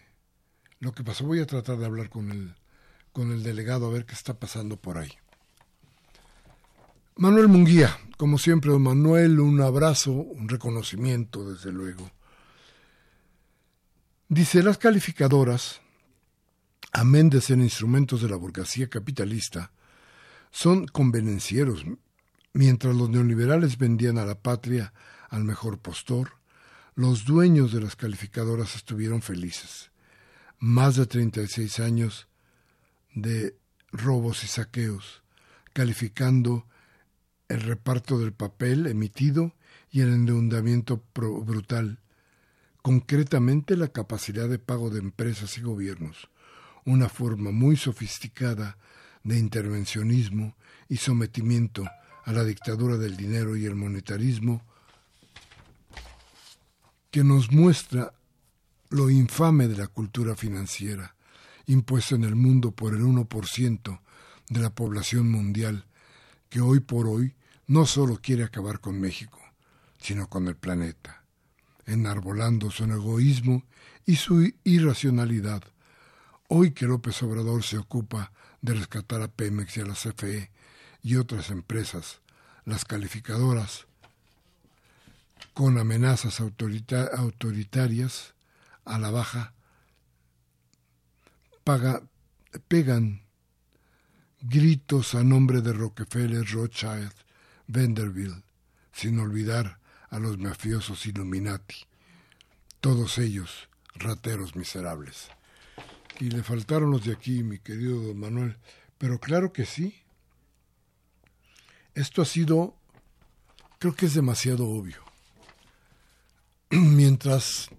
lo 0.79 0.93
que 0.93 1.05
pasó. 1.05 1.25
Voy 1.25 1.41
a 1.41 1.47
tratar 1.47 1.79
de 1.79 1.87
hablar 1.87 2.11
con 2.11 2.31
el 2.31 2.55
con 3.13 3.33
el 3.33 3.43
delegado 3.43 3.87
a 3.87 3.91
ver 3.91 4.07
qué 4.07 4.15
está 4.15 4.39
pasando 4.39 4.77
por 4.77 4.99
ahí. 4.99 5.11
Manuel 7.21 7.49
Munguía, 7.49 7.99
como 8.17 8.39
siempre, 8.39 8.71
don 8.71 8.81
Manuel, 8.81 9.41
un 9.41 9.61
abrazo, 9.61 10.11
un 10.11 10.49
reconocimiento, 10.49 11.53
desde 11.53 11.71
luego. 11.71 12.11
Dice, 14.31 14.63
las 14.63 14.79
calificadoras, 14.79 15.83
amén 16.93 17.29
de 17.29 17.43
ser 17.43 17.59
instrumentos 17.59 18.23
de 18.23 18.31
la 18.31 18.37
burguesía 18.37 18.89
capitalista, 18.89 19.71
son 20.51 20.87
convenencieros, 20.87 21.85
mientras 22.55 22.97
los 22.97 23.11
neoliberales 23.11 23.77
vendían 23.77 24.17
a 24.17 24.25
la 24.25 24.41
patria 24.41 24.95
al 25.29 25.45
mejor 25.45 25.79
postor, 25.79 26.39
los 26.95 27.27
dueños 27.27 27.71
de 27.71 27.83
las 27.83 27.97
calificadoras 27.97 28.77
estuvieron 28.77 29.21
felices. 29.21 29.91
Más 30.59 30.97
de 30.97 31.05
36 31.05 31.81
años 31.81 32.29
de 33.13 33.59
robos 33.93 34.43
y 34.43 34.47
saqueos, 34.47 35.23
calificando 35.75 36.65
el 37.51 37.63
reparto 37.63 38.19
del 38.19 38.33
papel 38.33 38.87
emitido 38.87 39.55
y 39.91 40.03
el 40.03 40.11
endeudamiento 40.11 41.03
brutal, 41.15 41.99
concretamente 42.81 43.77
la 43.77 43.89
capacidad 43.89 44.49
de 44.49 44.59
pago 44.59 44.89
de 44.89 45.01
empresas 45.01 45.59
y 45.59 45.63
gobiernos, 45.63 46.31
una 46.85 47.09
forma 47.09 47.51
muy 47.51 47.77
sofisticada 47.77 48.79
de 49.25 49.37
intervencionismo 49.37 50.57
y 50.89 50.99
sometimiento 50.99 51.85
a 52.25 52.33
la 52.33 52.45
dictadura 52.45 52.97
del 52.97 53.17
dinero 53.17 53.57
y 53.57 53.67
el 53.67 53.75
monetarismo 53.75 54.63
que 57.11 57.25
nos 57.25 57.51
muestra 57.51 58.15
lo 58.91 59.11
infame 59.11 59.67
de 59.67 59.77
la 59.77 59.89
cultura 59.89 60.37
financiera 60.37 61.17
impuesta 61.67 62.15
en 62.15 62.25
el 62.25 62.37
mundo 62.37 62.71
por 62.73 62.95
el 62.95 63.03
1% 63.03 64.01
de 64.49 64.61
la 64.61 64.71
población 64.71 65.31
mundial, 65.31 65.87
que 66.49 66.61
hoy 66.61 66.81
por 66.81 67.07
hoy 67.07 67.35
no 67.71 67.87
solo 67.87 68.19
quiere 68.21 68.43
acabar 68.43 68.81
con 68.81 69.01
México, 69.01 69.39
sino 70.01 70.29
con 70.29 70.49
el 70.49 70.57
planeta, 70.57 71.23
enarbolando 71.87 72.69
su 72.73 72.83
egoísmo 72.83 73.65
y 74.05 74.17
su 74.17 74.53
irracionalidad. 74.65 75.63
Hoy 76.49 76.73
que 76.73 76.87
López 76.87 77.23
Obrador 77.23 77.63
se 77.63 77.79
ocupa 77.79 78.33
de 78.61 78.75
rescatar 78.75 79.23
a 79.23 79.29
Pemex 79.29 79.77
y 79.77 79.83
a 79.83 79.87
la 79.87 79.95
CFE 79.95 80.51
y 81.05 81.15
otras 81.15 81.51
empresas, 81.51 82.23
las 82.65 82.85
calificadoras, 82.85 83.87
con 85.55 85.79
amenazas 85.79 86.41
autoritarias 86.41 88.35
a 88.85 88.99
la 88.99 89.13
baja, 89.13 89.55
paga, 91.63 92.03
pegan 92.67 93.23
gritos 94.41 95.15
a 95.15 95.23
nombre 95.23 95.61
de 95.61 95.73
Rockefeller, 95.73 96.45
Rothschild, 96.51 97.13
Vanderbilt, 97.71 98.45
sin 98.93 99.19
olvidar 99.21 99.79
a 100.09 100.19
los 100.19 100.39
mafiosos 100.39 101.07
Illuminati, 101.07 101.87
todos 102.81 103.19
ellos 103.19 103.69
rateros 103.95 104.57
miserables. 104.57 105.29
Y 106.19 106.31
le 106.31 106.43
faltaron 106.43 106.91
los 106.91 107.05
de 107.05 107.13
aquí, 107.13 107.43
mi 107.43 107.59
querido 107.59 108.03
don 108.03 108.19
Manuel, 108.19 108.59
pero 108.99 109.19
claro 109.21 109.53
que 109.53 109.65
sí. 109.65 110.03
Esto 111.95 112.23
ha 112.23 112.25
sido, 112.25 112.77
creo 113.79 113.95
que 113.95 114.07
es 114.07 114.15
demasiado 114.15 114.69
obvio. 114.69 115.03
Mientras 116.71 117.71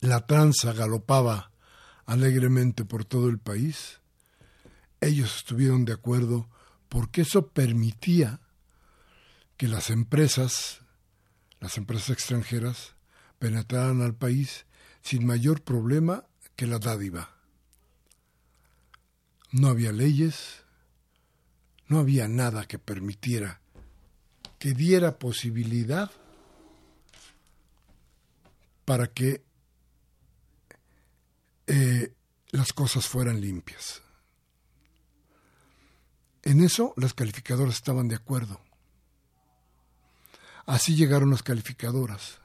la 0.00 0.26
tranza 0.26 0.72
galopaba 0.72 1.52
alegremente 2.06 2.84
por 2.84 3.04
todo 3.04 3.28
el 3.28 3.38
país, 3.38 4.00
ellos 5.00 5.36
estuvieron 5.36 5.84
de 5.84 5.92
acuerdo 5.92 6.48
porque 6.90 7.22
eso 7.22 7.46
permitía 7.46 8.40
que 9.56 9.68
las 9.68 9.90
empresas, 9.90 10.80
las 11.60 11.78
empresas 11.78 12.10
extranjeras, 12.10 12.96
penetraran 13.38 14.02
al 14.02 14.14
país 14.14 14.66
sin 15.00 15.24
mayor 15.24 15.62
problema 15.62 16.26
que 16.56 16.66
la 16.66 16.80
dádiva. 16.80 17.36
No 19.52 19.68
había 19.68 19.92
leyes, 19.92 20.64
no 21.86 22.00
había 22.00 22.26
nada 22.26 22.66
que 22.66 22.80
permitiera, 22.80 23.60
que 24.58 24.72
diera 24.74 25.18
posibilidad 25.18 26.10
para 28.84 29.06
que 29.06 29.44
eh, 31.68 32.12
las 32.50 32.72
cosas 32.72 33.06
fueran 33.06 33.40
limpias. 33.40 34.02
En 36.42 36.62
eso 36.62 36.94
las 36.96 37.14
calificadoras 37.14 37.74
estaban 37.74 38.08
de 38.08 38.16
acuerdo. 38.16 38.60
Así 40.66 40.94
llegaron 40.94 41.30
las 41.30 41.42
calificadoras. 41.42 42.38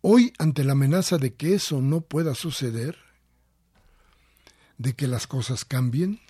Hoy, 0.00 0.32
ante 0.38 0.64
la 0.64 0.72
amenaza 0.72 1.16
de 1.16 1.34
que 1.34 1.54
eso 1.54 1.80
no 1.80 2.02
pueda 2.02 2.34
suceder, 2.34 2.98
de 4.76 4.94
que 4.94 5.06
las 5.06 5.26
cosas 5.26 5.64
cambien, 5.64 6.20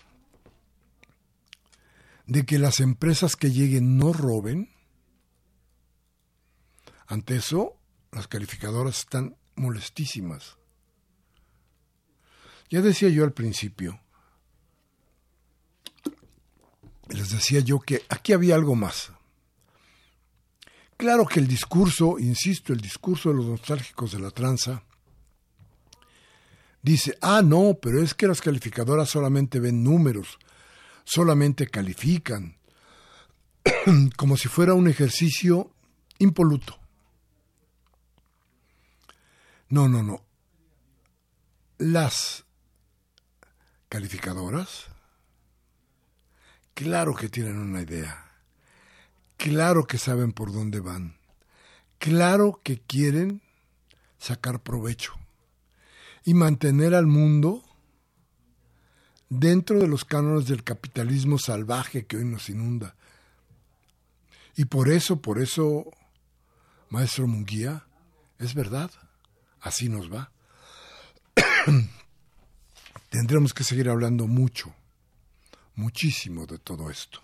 de 2.27 2.47
que 2.47 2.59
las 2.59 2.81
empresas 2.81 3.35
que 3.35 3.51
lleguen 3.51 3.99
no 3.99 4.13
roben, 4.13 4.71
ante 7.07 7.37
eso 7.37 7.77
las 8.13 8.29
calificadoras 8.29 9.01
están 9.01 9.37
molestísimas. 9.57 10.57
Ya 12.71 12.81
decía 12.81 13.09
yo 13.09 13.25
al 13.25 13.33
principio, 13.33 14.01
les 17.09 17.31
decía 17.31 17.61
yo 17.61 17.81
que 17.81 18.03
aquí 18.09 18.33
había 18.33 18.55
algo 18.55 18.75
más. 18.75 19.13
Claro 20.97 21.27
que 21.27 21.41
el 21.41 21.49
discurso, 21.49 22.19
insisto, 22.19 22.73
el 22.73 22.81
discurso 22.81 23.31
de 23.31 23.37
los 23.37 23.47
nostálgicos 23.47 24.13
de 24.13 24.21
la 24.21 24.31
tranza, 24.31 24.85
dice, 26.83 27.19
ah, 27.21 27.43
no, 27.43 27.79
pero 27.81 28.03
es 28.03 28.15
que 28.15 28.29
las 28.29 28.41
calificadoras 28.41 29.11
solamente 29.11 29.59
ven 29.59 29.83
números, 29.83 30.39
solamente 31.05 31.67
califican, 31.67 32.57
como 34.17 34.37
si 34.37 34.49
fuera 34.49 34.75
un 34.75 34.89
ejercicio 34.89 35.73
impoluto. 36.19 36.79
No, 39.69 39.89
no, 39.89 40.03
no. 40.03 40.25
Las 41.79 42.45
calificadoras 43.89 44.94
Claro 46.75 47.15
que 47.15 47.29
tienen 47.29 47.57
una 47.57 47.83
idea. 47.83 48.33
Claro 49.37 49.87
que 49.87 49.97
saben 49.97 50.33
por 50.33 50.53
dónde 50.53 50.81
van. 50.81 51.17
Claro 51.99 52.61
que 52.63 52.81
quieren 52.81 53.43
sacar 54.19 54.61
provecho 54.61 55.15
y 56.25 56.35
mantener 56.35 56.95
al 56.95 57.07
mundo 57.07 57.63
dentro 59.29 59.79
de 59.79 59.87
los 59.87 60.05
cánones 60.05 60.47
del 60.47 60.65
capitalismo 60.65 61.39
salvaje 61.39 62.07
que 62.07 62.17
hoy 62.17 62.25
nos 62.25 62.49
inunda. 62.51 62.97
Y 64.57 64.65
por 64.65 64.89
eso, 64.89 65.21
por 65.21 65.39
eso, 65.39 65.91
maestro 66.91 67.27
Munguía, 67.27 67.87
es 68.39 68.55
verdad, 68.55 68.91
así 69.61 69.89
nos 69.89 70.13
va. 70.13 70.33
Tendremos 73.11 73.55
que 73.55 73.65
seguir 73.65 73.89
hablando 73.89 74.27
mucho 74.27 74.75
muchísimo 75.77 76.47
de 76.47 76.59
todo 76.59 76.91
esto. 76.91 77.21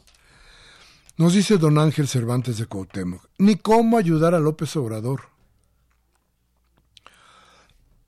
Nos 1.17 1.35
dice 1.35 1.59
don 1.59 1.79
Ángel 1.79 2.09
Cervantes 2.09 2.59
de 2.59 2.67
Cuauhtémoc, 2.67 3.29
ni 3.39 3.57
cómo 3.57 3.99
ayudar 3.99 4.35
a 4.35 4.41
López 4.41 4.75
Obrador. 4.77 5.29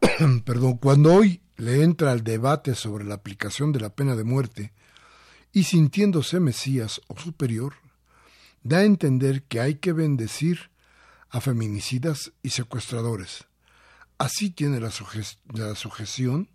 Perdón, 0.44 0.78
cuando 0.78 1.12
hoy 1.12 1.42
le 1.56 1.82
entra 1.82 2.12
al 2.12 2.24
debate 2.24 2.74
sobre 2.74 3.04
la 3.04 3.14
aplicación 3.14 3.72
de 3.72 3.80
la 3.80 3.90
pena 3.90 4.16
de 4.16 4.24
muerte 4.24 4.72
y 5.52 5.64
sintiéndose 5.64 6.40
Mesías 6.40 7.00
o 7.08 7.18
superior, 7.18 7.74
da 8.62 8.78
a 8.78 8.84
entender 8.84 9.42
que 9.42 9.60
hay 9.60 9.74
que 9.74 9.92
bendecir 9.92 10.70
a 11.28 11.40
feminicidas 11.40 12.32
y 12.42 12.50
secuestradores. 12.50 13.44
Así 14.18 14.50
tiene 14.50 14.80
la, 14.80 14.90
la 15.52 15.74
sujeción 15.74 16.48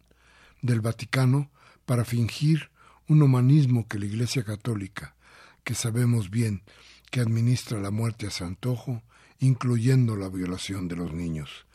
del 0.61 0.81
Vaticano 0.81 1.51
para 1.85 2.05
fingir 2.05 2.71
un 3.07 3.21
humanismo 3.21 3.87
que 3.87 3.99
la 3.99 4.05
Iglesia 4.05 4.43
Católica, 4.43 5.15
que 5.63 5.75
sabemos 5.75 6.29
bien 6.29 6.63
que 7.11 7.21
administra 7.21 7.79
la 7.79 7.91
muerte 7.91 8.27
a 8.27 8.31
su 8.31 8.43
antojo, 8.43 9.01
incluyendo 9.39 10.15
la 10.15 10.29
violación 10.29 10.87
de 10.87 10.95
los 10.95 11.13
niños. 11.13 11.65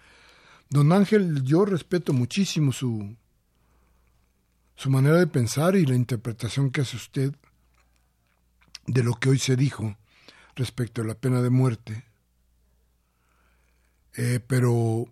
Don 0.69 0.93
Ángel, 0.93 1.43
yo 1.43 1.65
respeto 1.65 2.13
muchísimo 2.13 2.73
su, 2.73 3.17
su 4.77 4.91
manera 4.91 5.19
de 5.19 5.27
pensar 5.27 5.77
y 5.77 5.87
la 5.87 5.95
interpretación 5.95 6.71
que 6.71 6.83
hace 6.83 6.97
usted 6.97 7.35
de 8.87 9.03
lo 9.03 9.15
que 9.15 9.31
hoy 9.31 9.39
se 9.39 9.57
dijo 9.57 9.97
respecto 10.55 11.03
a 11.03 11.05
la 11.05 11.15
pena 11.15 11.41
de 11.41 11.51
muerte, 11.51 12.05
eh, 14.15 14.41
pero 14.47 15.07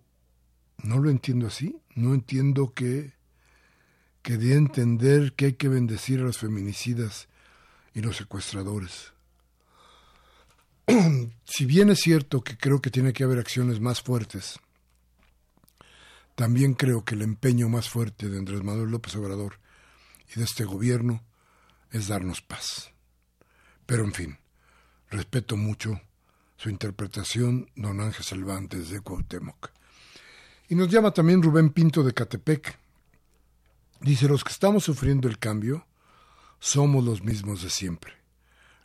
no 0.83 0.99
lo 0.99 1.11
entiendo 1.11 1.47
así, 1.47 1.81
no 1.95 2.14
entiendo 2.14 2.73
que, 2.75 3.12
que 4.23 4.37
de 4.37 4.55
entender 4.55 5.33
que 5.33 5.47
hay 5.47 5.53
que 5.55 5.68
bendecir 5.68 6.21
a 6.21 6.25
los 6.25 6.39
feminicidas 6.39 7.29
y 7.95 8.01
los 8.01 8.16
secuestradores. 8.16 9.12
si 11.45 11.64
bien 11.66 11.91
es 11.91 12.01
cierto 12.01 12.43
que 12.43 12.57
creo 12.57 12.81
que 12.81 12.91
tiene 12.91 13.12
que 13.12 13.25
haber 13.25 13.39
acciones 13.39 13.81
más 13.81 14.03
fuertes, 14.03 14.59
también 16.35 16.75
creo 16.75 17.05
que 17.05 17.14
el 17.14 17.23
empeño 17.23 17.68
más 17.68 17.89
fuerte 17.89 18.29
de 18.29 18.39
Andrés 18.39 18.62
Manuel 18.62 18.91
López 18.91 19.14
Obrador 19.16 19.59
y 20.35 20.39
de 20.39 20.45
este 20.45 20.64
gobierno 20.64 21.23
es 21.91 22.09
darnos 22.09 22.41
paz. 22.41 22.93
Pero 23.87 24.05
en 24.05 24.12
fin, 24.12 24.39
respeto 25.11 25.57
mucho 25.57 26.01
su 26.57 26.71
interpretación, 26.71 27.71
don 27.75 28.01
Ángel 28.01 28.25
Cervantes 28.25 28.91
de 28.91 29.01
Cuauhtémoc. 29.01 29.71
Y 30.68 30.75
nos 30.75 30.89
llama 30.89 31.12
también 31.12 31.43
Rubén 31.43 31.71
Pinto 31.71 32.03
de 32.03 32.14
Catepec. 32.14 32.79
Dice, 34.01 34.29
los 34.29 34.45
que 34.45 34.53
estamos 34.53 34.85
sufriendo 34.85 35.29
el 35.29 35.39
cambio 35.39 35.87
somos 36.59 37.05
los 37.05 37.23
mismos 37.23 37.63
de 37.63 37.69
siempre, 37.69 38.15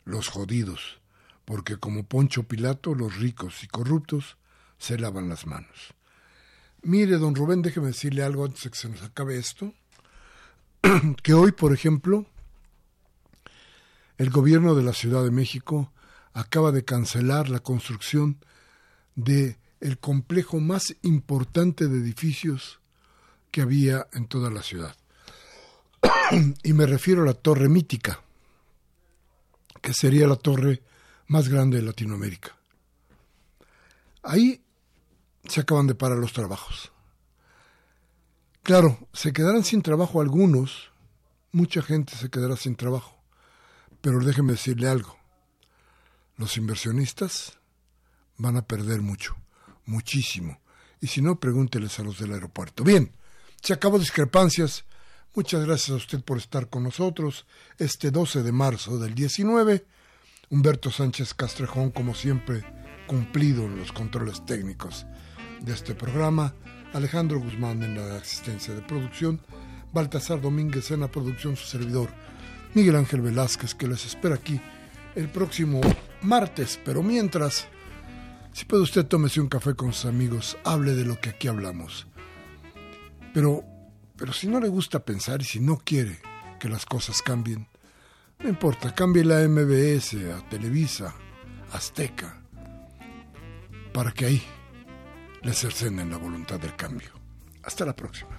los 0.04 0.28
jodidos, 0.28 1.00
porque 1.46 1.78
como 1.78 2.04
Poncho 2.04 2.42
Pilato, 2.42 2.94
los 2.94 3.16
ricos 3.16 3.64
y 3.64 3.66
corruptos 3.66 4.36
se 4.76 4.98
lavan 4.98 5.30
las 5.30 5.46
manos. 5.46 5.94
Mire, 6.82 7.16
don 7.16 7.34
Rubén, 7.34 7.62
déjeme 7.62 7.88
decirle 7.88 8.22
algo 8.22 8.44
antes 8.44 8.64
de 8.64 8.70
que 8.70 8.76
se 8.76 8.90
nos 8.90 9.02
acabe 9.02 9.38
esto, 9.38 9.72
que 11.22 11.32
hoy, 11.32 11.52
por 11.52 11.72
ejemplo, 11.72 12.26
el 14.18 14.28
gobierno 14.28 14.74
de 14.74 14.82
la 14.82 14.92
Ciudad 14.92 15.24
de 15.24 15.30
México 15.30 15.92
acaba 16.34 16.72
de 16.72 16.84
cancelar 16.84 17.48
la 17.48 17.60
construcción 17.60 18.38
de 19.14 19.56
el 19.80 19.98
complejo 19.98 20.60
más 20.60 20.94
importante 21.00 21.88
de 21.88 22.00
edificios 22.00 22.80
que 23.50 23.62
había 23.62 24.08
en 24.12 24.26
toda 24.26 24.50
la 24.50 24.62
ciudad. 24.62 24.94
Y 26.62 26.72
me 26.72 26.86
refiero 26.86 27.22
a 27.22 27.26
la 27.26 27.34
Torre 27.34 27.68
Mítica, 27.68 28.20
que 29.80 29.92
sería 29.92 30.26
la 30.26 30.36
torre 30.36 30.82
más 31.28 31.48
grande 31.48 31.78
de 31.78 31.84
Latinoamérica. 31.84 32.56
Ahí 34.22 34.62
se 35.44 35.60
acaban 35.60 35.86
de 35.86 35.94
parar 35.94 36.18
los 36.18 36.32
trabajos. 36.32 36.92
Claro, 38.62 38.98
se 39.12 39.32
quedarán 39.32 39.62
sin 39.62 39.82
trabajo 39.82 40.20
algunos, 40.20 40.90
mucha 41.52 41.82
gente 41.82 42.16
se 42.16 42.30
quedará 42.30 42.56
sin 42.56 42.74
trabajo, 42.74 43.16
pero 44.00 44.18
déjeme 44.18 44.52
decirle 44.52 44.88
algo, 44.88 45.16
los 46.36 46.56
inversionistas 46.56 47.58
van 48.36 48.56
a 48.56 48.66
perder 48.66 49.02
mucho, 49.02 49.36
muchísimo, 49.84 50.60
y 51.00 51.06
si 51.06 51.22
no, 51.22 51.38
pregúnteles 51.38 51.98
a 52.00 52.02
los 52.02 52.18
del 52.18 52.32
aeropuerto. 52.32 52.82
Bien, 52.82 53.12
se 53.62 53.72
acabó 53.72 53.98
discrepancias. 53.98 54.84
Muchas 55.36 55.66
gracias 55.66 55.90
a 55.90 55.96
usted 55.96 56.22
por 56.22 56.38
estar 56.38 56.70
con 56.70 56.82
nosotros 56.82 57.44
este 57.76 58.10
12 58.10 58.42
de 58.42 58.52
marzo 58.52 58.98
del 58.98 59.14
19 59.14 59.84
Humberto 60.48 60.90
Sánchez 60.90 61.34
Castrejón, 61.34 61.90
como 61.90 62.14
siempre, 62.14 62.64
cumplido 63.06 63.64
en 63.64 63.76
los 63.76 63.92
controles 63.92 64.46
técnicos 64.46 65.04
de 65.60 65.74
este 65.74 65.94
programa, 65.94 66.54
Alejandro 66.94 67.38
Guzmán 67.38 67.82
en 67.82 67.96
la 67.96 68.16
asistencia 68.16 68.72
de 68.72 68.80
producción, 68.80 69.42
Baltasar 69.92 70.40
Domínguez 70.40 70.90
en 70.90 71.00
la 71.00 71.10
producción, 71.10 71.54
su 71.54 71.66
servidor, 71.66 72.08
Miguel 72.72 72.96
Ángel 72.96 73.20
Velázquez, 73.20 73.74
que 73.74 73.88
les 73.88 74.06
espera 74.06 74.36
aquí 74.36 74.58
el 75.16 75.28
próximo 75.28 75.82
martes, 76.22 76.80
pero 76.82 77.02
mientras, 77.02 77.68
si 78.54 78.64
puede 78.64 78.84
usted 78.84 79.04
tómese 79.04 79.42
un 79.42 79.48
café 79.48 79.74
con 79.74 79.92
sus 79.92 80.06
amigos, 80.06 80.56
hable 80.64 80.94
de 80.94 81.04
lo 81.04 81.20
que 81.20 81.28
aquí 81.28 81.46
hablamos. 81.46 82.06
Pero, 83.34 83.75
pero 84.16 84.32
si 84.32 84.46
no 84.46 84.60
le 84.60 84.68
gusta 84.68 85.04
pensar 85.04 85.42
y 85.42 85.44
si 85.44 85.60
no 85.60 85.78
quiere 85.78 86.20
que 86.58 86.68
las 86.68 86.86
cosas 86.86 87.22
cambien, 87.22 87.68
no 88.38 88.48
importa, 88.48 88.94
cambie 88.94 89.24
la 89.24 89.46
MBS 89.48 90.14
a 90.34 90.48
Televisa, 90.48 91.14
Azteca, 91.72 92.40
para 93.92 94.12
que 94.12 94.26
ahí 94.26 94.42
le 95.42 95.52
cercenen 95.52 96.10
la 96.10 96.18
voluntad 96.18 96.60
del 96.60 96.76
cambio. 96.76 97.10
Hasta 97.62 97.84
la 97.84 97.96
próxima. 97.96 98.35